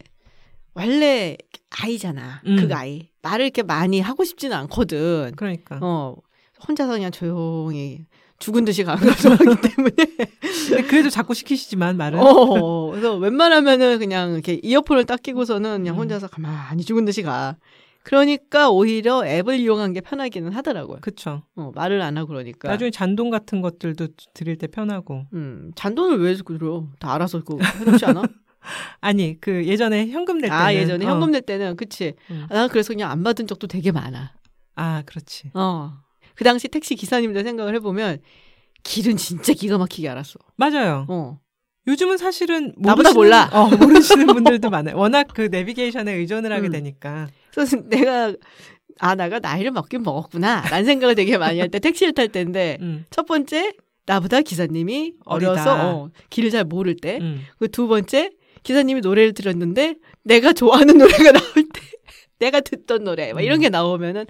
원래 0.74 1.36
아이잖아. 1.70 2.42
음. 2.46 2.56
그 2.56 2.74
아이. 2.74 3.08
말을 3.22 3.46
이렇게 3.46 3.62
많이 3.62 4.00
하고 4.00 4.24
싶지는 4.24 4.56
않거든. 4.56 5.32
그러니까 5.36 5.78
어. 5.80 6.16
혼자서 6.66 6.92
그냥 6.92 7.10
조용히 7.10 8.06
죽은 8.38 8.64
듯이 8.64 8.84
가는 8.84 9.02
걸 9.02 9.16
좋아하기 9.16 9.44
때문에. 9.68 9.94
그래도 10.88 11.08
자꾸 11.10 11.34
시키시지만 11.34 11.96
말은 11.96 12.18
어. 12.20 12.90
그래서 12.90 13.16
웬만하면은 13.16 13.98
그냥 13.98 14.32
이렇게 14.32 14.60
이어폰을 14.62 15.04
딱 15.04 15.22
끼고서는 15.22 15.78
그냥 15.78 15.94
음. 15.94 16.00
혼자서 16.00 16.28
가만히 16.28 16.84
죽은 16.84 17.04
듯이 17.04 17.22
가. 17.22 17.56
그러니까 18.02 18.68
오히려 18.68 19.26
앱을 19.26 19.58
이용한 19.60 19.94
게 19.94 20.02
편하기는 20.02 20.52
하더라고요. 20.52 20.98
그쵸. 21.00 21.42
어, 21.56 21.72
말을 21.74 22.02
안 22.02 22.18
하고 22.18 22.28
그러니까. 22.28 22.68
나중에 22.68 22.90
잔동 22.90 23.30
같은 23.30 23.62
것들도 23.62 24.08
드릴 24.34 24.58
때 24.58 24.66
편하고 24.66 25.24
음, 25.32 25.72
잔돈을 25.74 26.20
왜 26.20 26.34
들어? 26.34 26.86
다 26.98 27.14
알아서 27.14 27.42
그 27.42 27.56
해놓지 27.80 28.04
않아? 28.04 28.24
아니 29.00 29.40
그 29.40 29.66
예전에 29.66 30.08
현금 30.08 30.38
낼 30.38 30.50
때는 30.50 30.56
아 30.64 30.74
예전에 30.74 31.04
어. 31.06 31.10
현금 31.10 31.30
낼 31.32 31.42
때는 31.42 31.76
그치. 31.76 32.14
음. 32.30 32.46
아, 32.50 32.54
난 32.54 32.68
그래서 32.68 32.88
그냥 32.92 33.10
안 33.10 33.22
받은 33.22 33.46
적도 33.46 33.66
되게 33.66 33.92
많아. 33.92 34.32
아 34.76 35.02
그렇지. 35.06 35.50
어. 35.54 35.92
그 36.34 36.44
당시 36.44 36.68
택시 36.68 36.94
기사님들 36.96 37.44
생각을 37.44 37.74
해보면 37.76 38.18
길은 38.82 39.16
진짜 39.16 39.52
기가 39.52 39.78
막히게 39.78 40.08
알았어. 40.08 40.34
맞아요. 40.56 41.06
어. 41.08 41.38
요즘은 41.86 42.16
사실은 42.16 42.72
나보다 42.78 43.10
모르시는- 43.10 43.14
몰라. 43.14 43.50
어, 43.52 43.68
모르시는 43.68 44.26
분들도 44.58 44.70
많아요. 44.70 44.96
워낙 44.96 45.26
그 45.34 45.42
내비게이션에 45.50 46.12
의존을 46.14 46.52
하게 46.52 46.68
음. 46.68 46.72
되니까. 46.72 47.28
그래서 47.52 47.76
내가 47.88 48.34
아 49.00 49.14
내가 49.14 49.38
나이를 49.38 49.70
먹긴 49.70 50.02
먹었구나. 50.02 50.62
라는 50.70 50.84
생각을 50.86 51.14
되게 51.14 51.36
많이 51.36 51.60
할 51.60 51.68
때 51.68 51.78
택시를 51.80 52.14
탈 52.14 52.28
때인데 52.28 52.78
음, 52.80 53.04
첫 53.10 53.26
번째 53.26 53.74
나보다 54.06 54.40
기사님이. 54.42 55.14
어려서 55.24 55.74
어, 56.04 56.10
길을 56.30 56.50
잘 56.50 56.64
모를 56.64 56.96
때. 56.96 57.18
음. 57.20 57.42
그두 57.58 57.86
번째 57.88 58.30
기사님이 58.64 59.00
노래를 59.00 59.32
들었는데 59.34 59.96
내가 60.24 60.52
좋아하는 60.52 60.98
노래가 60.98 61.30
나올 61.32 61.54
때 61.54 61.80
내가 62.40 62.60
듣던 62.60 63.04
노래 63.04 63.32
막 63.32 63.40
이런 63.42 63.58
음. 63.58 63.62
게 63.62 63.68
나오면은 63.68 64.26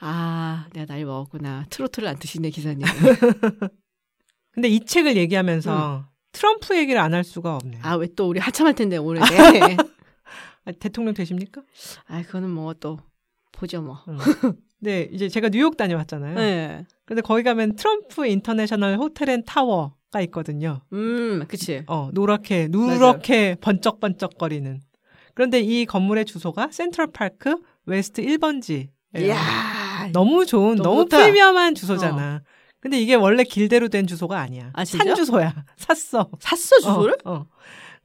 아 0.00 0.66
내가 0.74 0.86
나이 0.86 1.04
먹었구나 1.04 1.66
트로트를 1.70 2.08
안 2.08 2.18
드시네 2.18 2.50
기사님 2.50 2.84
근데 4.52 4.68
이 4.68 4.84
책을 4.84 5.16
얘기하면서 5.16 6.06
트럼프 6.32 6.76
얘기를 6.76 7.00
안 7.00 7.14
할 7.14 7.24
수가 7.24 7.56
없네요. 7.56 7.80
아 7.84 7.96
왜 7.96 8.08
또 8.14 8.28
우리 8.28 8.38
하참할 8.40 8.74
텐데 8.74 8.96
오래돼 8.96 9.26
아, 10.66 10.72
대통령 10.72 11.14
되십니까? 11.14 11.62
아 12.06 12.22
그거는 12.22 12.50
뭐 12.50 12.74
또 12.74 12.98
보죠 13.52 13.80
뭐 13.82 13.98
음. 14.08 14.18
네, 14.80 15.08
이제 15.12 15.28
제가 15.28 15.48
뉴욕 15.48 15.76
다녀왔잖아요. 15.76 16.34
네. 16.36 16.86
근데 17.04 17.20
거기 17.22 17.42
가면 17.42 17.74
트럼프 17.76 18.26
인터내셔널 18.26 18.96
호텔 18.98 19.30
앤 19.30 19.42
타워 19.44 19.94
가 20.10 20.22
있거든요. 20.22 20.80
음, 20.92 21.44
그치. 21.48 21.82
어, 21.86 22.08
노랗게, 22.12 22.68
누렇게 22.70 23.56
번쩍번쩍거리는. 23.60 24.80
그런데 25.34 25.60
이 25.60 25.84
건물의 25.84 26.24
주소가 26.24 26.68
센트럴파크 26.72 27.56
웨스트 27.84 28.22
1번지. 28.22 28.88
이야. 29.16 30.08
너무 30.12 30.46
좋은, 30.46 30.76
너무 30.76 31.04
너무. 31.04 31.08
프리미엄한 31.08 31.74
주소잖아. 31.74 32.42
근데 32.80 32.98
이게 33.00 33.14
원래 33.14 33.44
길대로 33.44 33.88
된 33.88 34.06
주소가 34.06 34.38
아니야. 34.38 34.70
아? 34.72 34.84
산 34.84 35.14
주소야. 35.14 35.52
샀어. 35.76 36.30
샀어, 36.40 36.76
주소를? 36.76 37.16
어, 37.24 37.32
어. 37.32 37.46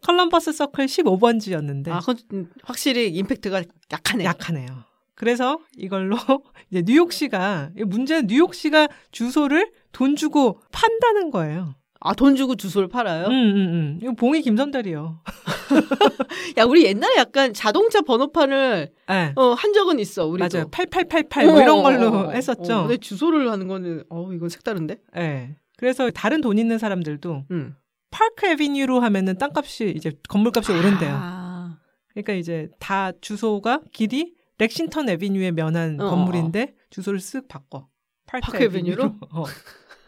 컬럼버스 0.01 0.51
서클 0.51 0.85
15번지였는데 0.87 1.89
아, 1.89 1.99
그건 1.99 2.17
음, 2.33 2.49
확실히 2.63 3.07
임팩트가 3.09 3.63
약하네. 3.91 4.25
약하네요. 4.25 4.83
그래서 5.15 5.59
이걸로 5.77 6.17
이제 6.69 6.83
뉴욕시가 6.85 7.71
문제는 7.85 8.27
뉴욕시가 8.27 8.89
주소를 9.11 9.71
돈 9.93 10.17
주고 10.17 10.59
판다는 10.71 11.31
거예요. 11.31 11.75
아, 12.05 12.13
돈 12.13 12.35
주고 12.35 12.55
주소를 12.55 12.89
팔아요? 12.89 13.27
음, 13.27 13.31
음, 13.31 13.57
음. 13.57 13.99
이거 14.01 14.11
봉이 14.11 14.41
김선달이요. 14.41 15.21
야, 16.57 16.63
우리 16.65 16.83
옛날에 16.83 17.15
약간 17.17 17.53
자동차 17.53 18.01
번호판을 18.01 18.91
네. 19.07 19.33
어, 19.37 19.53
한 19.53 19.71
적은 19.71 19.99
있어, 19.99 20.25
우리도. 20.27 20.57
맞아요. 20.57 20.67
8888 20.69 21.45
뭐 21.45 21.61
이런 21.61 21.79
어, 21.79 21.81
걸로 21.81 22.07
어, 22.07 22.27
어, 22.27 22.31
했었죠. 22.31 22.73
어, 22.75 22.81
근데 22.81 22.97
주소를 22.97 23.49
하는 23.49 23.69
거는, 23.69 24.03
어, 24.09 24.33
이건 24.33 24.49
색다른데? 24.49 24.97
네. 25.15 25.55
그래서 25.77 26.11
다른 26.11 26.41
돈 26.41 26.57
있는 26.57 26.77
사람들도 26.77 27.45
음. 27.51 27.75
파크 28.11 28.47
에비뉴로 28.47 28.99
하면은 28.99 29.37
땅값이 29.37 29.93
이제 29.95 30.11
건물값이 30.27 30.73
오른대요. 30.73 31.11
아, 31.13 31.77
그러니까 32.09 32.33
이제 32.33 32.67
다 32.79 33.13
주소가 33.21 33.81
길이 33.93 34.33
렉싱턴 34.57 35.07
에비뉴에 35.07 35.51
면한 35.51 35.99
어, 36.01 36.09
건물인데 36.09 36.75
주소를 36.89 37.19
쓱 37.19 37.47
바꿔. 37.47 37.87
파크, 38.25 38.51
파크 38.51 38.63
에비뉴로? 38.65 39.15
어. 39.31 39.45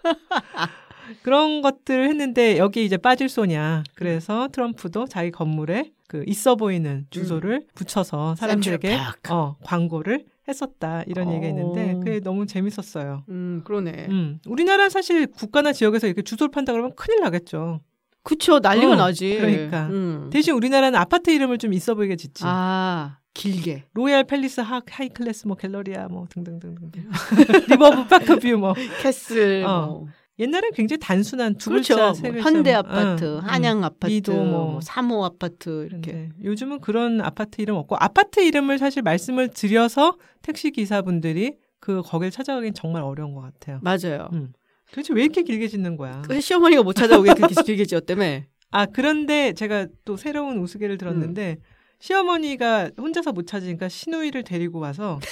그런 1.22 1.62
것들을 1.62 2.08
했는데 2.10 2.58
여기 2.58 2.86
이제 2.86 2.98
빠질 2.98 3.30
소냐. 3.30 3.84
그래서 3.96 4.48
트럼프도 4.52 5.08
자기 5.08 5.32
건물에 5.32 5.92
그 6.08 6.24
있어 6.28 6.56
보이는 6.56 7.08
주소를 7.10 7.66
붙여서 7.76 8.36
사람들에게. 8.36 8.98
어, 9.30 9.56
광고를 9.64 10.26
했었다. 10.48 11.04
이런 11.08 11.28
어. 11.28 11.32
얘기가 11.34 11.48
있는데 11.48 11.94
그게 11.96 12.20
너무 12.20 12.46
재밌었어요. 12.46 13.24
음, 13.30 13.62
그러네. 13.66 14.08
음. 14.10 14.40
우리나라 14.46 14.90
사실 14.90 15.28
국가나 15.28 15.74
지역에서 15.74 16.08
이렇게 16.08 16.22
주소를 16.22 16.52
판다 16.52 16.72
그러면 16.74 16.94
큰일 16.96 17.22
나겠죠. 17.22 17.82
그쵸, 18.22 18.60
난리가 18.60 18.94
어, 18.94 18.96
나지. 18.96 19.38
그러니까. 19.38 19.88
음. 19.88 20.30
대신 20.32 20.54
우리나라는 20.54 20.98
아파트 21.00 21.30
이름을 21.30 21.58
좀 21.60 21.74
있어 21.74 21.94
보이게 21.96 22.16
짓지. 22.16 22.44
아, 22.46 23.18
길게. 23.36 23.84
로얄 23.94 24.24
팰리스 24.24 24.62
하, 24.62 24.82
high 24.90 25.10
class 25.10 25.46
뭐 25.48 25.56
갤러리아 25.56 26.08
뭐 26.08 26.26
등등등등. 26.30 26.86
리버뷰 27.70 28.08
파크뷰 28.08 28.58
뭐. 28.58 28.74
캐슬, 29.02 29.64
어. 29.64 29.86
뭐. 29.88 30.08
옛날엔 30.38 30.72
굉장히 30.74 31.00
단순한 31.00 31.56
두 31.56 31.70
그렇죠. 31.70 31.96
글자, 31.96 32.06
뭐 32.08 32.24
세 32.24 32.32
글자. 32.32 32.50
현대 32.50 32.72
뭐. 32.72 32.80
아파트, 32.80 33.24
응, 33.24 33.40
응. 33.42 33.50
한양 33.50 33.84
아파트, 33.84 34.12
미도 34.12 34.34
뭐. 34.34 34.72
뭐 34.72 34.82
삼호 34.82 35.24
아파트 35.24 35.86
이렇게. 35.86 36.12
근데 36.12 36.30
요즘은 36.44 36.82
그런 36.82 37.22
아파트 37.22 37.62
이름 37.62 37.76
없고 37.78 37.96
아파트 38.00 38.42
이름을 38.42 38.78
사실 38.78 39.02
말씀을 39.02 39.50
드려서 39.50 40.18
택시 40.42 40.72
기사분들이 40.72 41.56
그 41.80 42.02
거길 42.02 42.32
찾아가긴 42.32 42.74
정말 42.74 43.04
어려운 43.04 43.34
것 43.34 43.42
같아요. 43.42 43.80
맞아요. 43.82 44.30
음. 44.34 44.52
도대체 44.90 45.14
왜 45.14 45.24
이렇게 45.24 45.44
길게 45.44 45.68
짓는 45.68 45.98
거야? 45.98 46.22
그 46.24 46.40
시어머니가 46.42 46.84
못 46.84 46.94
찾아오게 46.94 47.34
그렇게 47.34 47.56
길게 47.64 47.86
지었다며. 47.86 48.42
아 48.72 48.86
그런데 48.86 49.54
제가 49.54 49.88
또 50.04 50.18
새로운 50.18 50.58
우스개를 50.58 50.96
음. 50.96 50.98
들었는데 50.98 51.58
시어머니가 52.00 52.92
혼자서 52.98 53.32
못 53.32 53.48
찾으니까 53.48 53.88
시누이를 53.88 54.44
데리고 54.44 54.80
와서 54.80 55.20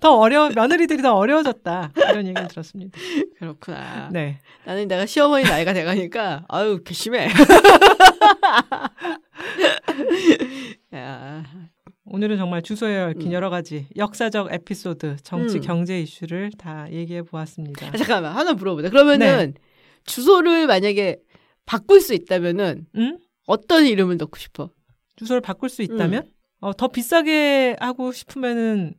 더 0.00 0.16
어려 0.16 0.50
며느리들이 0.54 1.02
더 1.02 1.14
어려워졌다 1.14 1.92
이런 2.10 2.26
얘기를 2.26 2.48
들었습니다. 2.48 2.98
그렇구나. 3.38 4.08
네. 4.12 4.38
나는 4.64 4.88
내가 4.88 5.06
시어머니 5.06 5.44
나이가 5.44 5.72
돼가니까 5.72 6.44
아유 6.48 6.82
괘씸해. 6.84 7.28
야, 10.94 11.44
오늘은 12.04 12.36
정말 12.36 12.62
주소에 12.62 13.00
얽힌 13.00 13.28
음. 13.28 13.32
여러 13.32 13.50
가지 13.50 13.86
역사적 13.96 14.52
에피소드, 14.52 15.16
정치, 15.22 15.58
음. 15.58 15.62
경제 15.62 16.00
이슈를 16.00 16.50
다 16.58 16.86
얘기해 16.90 17.22
보았습니다. 17.22 17.88
아, 17.88 17.90
잠깐만 17.92 18.32
하나 18.32 18.52
물어보자. 18.52 18.90
그러면은 18.90 19.54
주소를 20.04 20.66
만약에 20.66 21.16
바꿀 21.64 22.00
수 22.00 22.14
있다면은 22.14 22.86
응? 22.96 23.18
어떤 23.46 23.86
이름을 23.86 24.16
넣고 24.18 24.38
싶어? 24.38 24.70
주소를 25.16 25.40
바꿀 25.40 25.68
수 25.68 25.82
음. 25.82 25.84
있다면 25.84 26.30
어, 26.60 26.72
더 26.72 26.88
비싸게 26.88 27.76
하고 27.80 28.12
싶으면은 28.12 28.94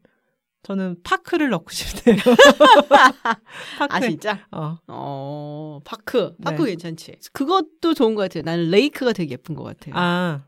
저는 0.63 0.95
park를 1.03 1.49
넣고 1.49 1.69
싶네요. 1.71 2.17
park. 3.77 3.95
아 3.95 3.99
진짜? 3.99 4.45
어. 4.51 4.77
어 4.87 5.79
park 5.83 6.35
park 6.41 6.63
네. 6.63 6.71
괜찮지. 6.71 7.17
그것도 7.33 7.93
좋은 7.93 8.15
것 8.15 8.23
같아요. 8.23 8.43
나는 8.43 8.69
lake가 8.71 9.11
되게 9.13 9.33
예쁜 9.33 9.55
것 9.55 9.63
같아요. 9.63 9.93
아. 9.95 10.45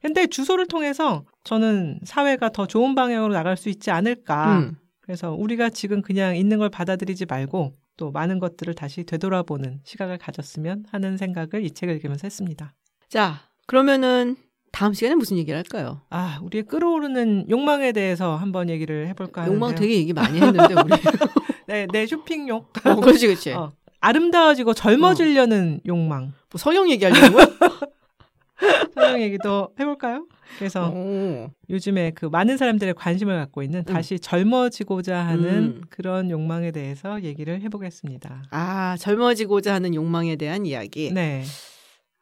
근데 0.00 0.26
주소를 0.26 0.66
통해서 0.66 1.24
저는 1.44 2.00
사회가 2.04 2.50
더 2.50 2.66
좋은 2.66 2.94
방향으로 2.94 3.34
나갈 3.34 3.56
수 3.56 3.68
있지 3.68 3.90
않을까. 3.90 4.58
음. 4.58 4.76
그래서 5.00 5.32
우리가 5.32 5.70
지금 5.70 6.02
그냥 6.02 6.36
있는 6.36 6.58
걸 6.58 6.68
받아들이지 6.70 7.26
말고 7.26 7.72
또 7.96 8.10
많은 8.10 8.38
것들을 8.38 8.74
다시 8.74 9.04
되돌아보는 9.04 9.80
시각을 9.84 10.18
가졌으면 10.18 10.84
하는 10.90 11.16
생각을 11.16 11.64
이 11.64 11.70
책을 11.70 11.94
읽으면서 11.96 12.26
했습니다. 12.26 12.74
자 13.08 13.40
그러면은 13.66 14.36
다음 14.76 14.92
시간에 14.92 15.14
무슨 15.14 15.38
얘기를 15.38 15.56
할까요? 15.56 16.02
아, 16.10 16.38
우리의 16.42 16.64
끌어오르는 16.64 17.46
욕망에 17.48 17.92
대해서 17.92 18.36
한번 18.36 18.68
얘기를 18.68 19.08
해볼까 19.08 19.40
하는데요. 19.40 19.54
욕망 19.54 19.74
되게 19.74 19.94
얘기 19.94 20.12
많이 20.12 20.38
했는데 20.38 20.74
우리. 20.74 20.90
네, 21.66 21.86
내 21.90 22.06
쇼핑욕. 22.06 22.70
어, 22.84 22.96
그렇지 22.96 23.26
그렇지. 23.26 23.52
어, 23.52 23.72
아름다워지고 24.00 24.74
젊어지려는 24.74 25.80
욕망. 25.86 26.34
뭐 26.50 26.58
성형 26.58 26.90
얘기하려는 26.90 27.32
거야? 27.32 27.46
성형 28.94 29.22
얘기도 29.22 29.70
해볼까요? 29.80 30.26
그래서 30.58 30.90
오. 30.90 31.50
요즘에 31.70 32.10
그 32.10 32.26
많은 32.26 32.58
사람들의 32.58 32.92
관심을 32.94 33.34
갖고 33.34 33.62
있는 33.62 33.82
다시 33.82 34.20
젊어지고자 34.20 35.16
하는 35.16 35.44
음. 35.44 35.80
그런 35.88 36.30
욕망에 36.30 36.70
대해서 36.70 37.22
얘기를 37.22 37.62
해보겠습니다. 37.62 38.42
아 38.50 38.96
젊어지고자 38.98 39.72
하는 39.72 39.94
욕망에 39.94 40.36
대한 40.36 40.66
이야기. 40.66 41.10
네. 41.14 41.44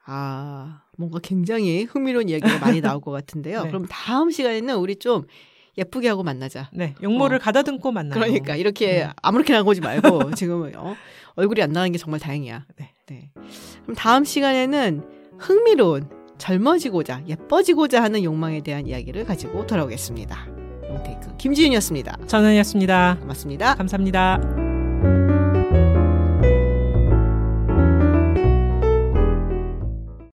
아 0.07 0.83
뭔가 0.97 1.19
굉장히 1.23 1.85
흥미로운 1.85 2.29
이야기가 2.29 2.59
많이 2.59 2.81
나올 2.81 3.01
것 3.01 3.11
같은데요. 3.11 3.63
네. 3.65 3.69
그럼 3.69 3.87
다음 3.89 4.31
시간에는 4.31 4.77
우리 4.77 4.97
좀 4.97 5.25
예쁘게 5.77 6.09
하고 6.09 6.23
만나자. 6.23 6.71
네. 6.73 6.95
용모를 7.03 7.39
어. 7.39 7.41
가다듬고 7.41 7.91
만나요. 7.91 8.21
그러니까 8.21 8.57
이렇게 8.57 8.87
네. 8.87 9.09
아무렇게 9.23 9.53
나 9.53 9.63
오지 9.63 9.81
말고 9.81 10.35
지금 10.37 10.71
어, 10.77 10.95
얼굴이 11.35 11.63
안 11.63 11.73
나가는 11.73 11.91
게 11.91 11.99
정말 11.99 12.21
다행이야. 12.21 12.67
네. 12.77 13.31
그럼 13.83 13.95
다음 13.97 14.25
시간에는 14.25 15.03
흥미로운 15.39 16.09
젊어지고자 16.39 17.25
예뻐지고자 17.27 18.03
하는 18.03 18.23
욕망에 18.23 18.61
대한 18.61 18.87
이야기를 18.87 19.25
가지고 19.25 19.67
돌아오겠습니다. 19.67 20.47
롱테이크 20.89 21.37
김지윤이었습니다. 21.39 22.27
전원이었습니다. 22.27 23.19
고맙습니다. 23.21 23.75
감사합니다. 23.75 24.74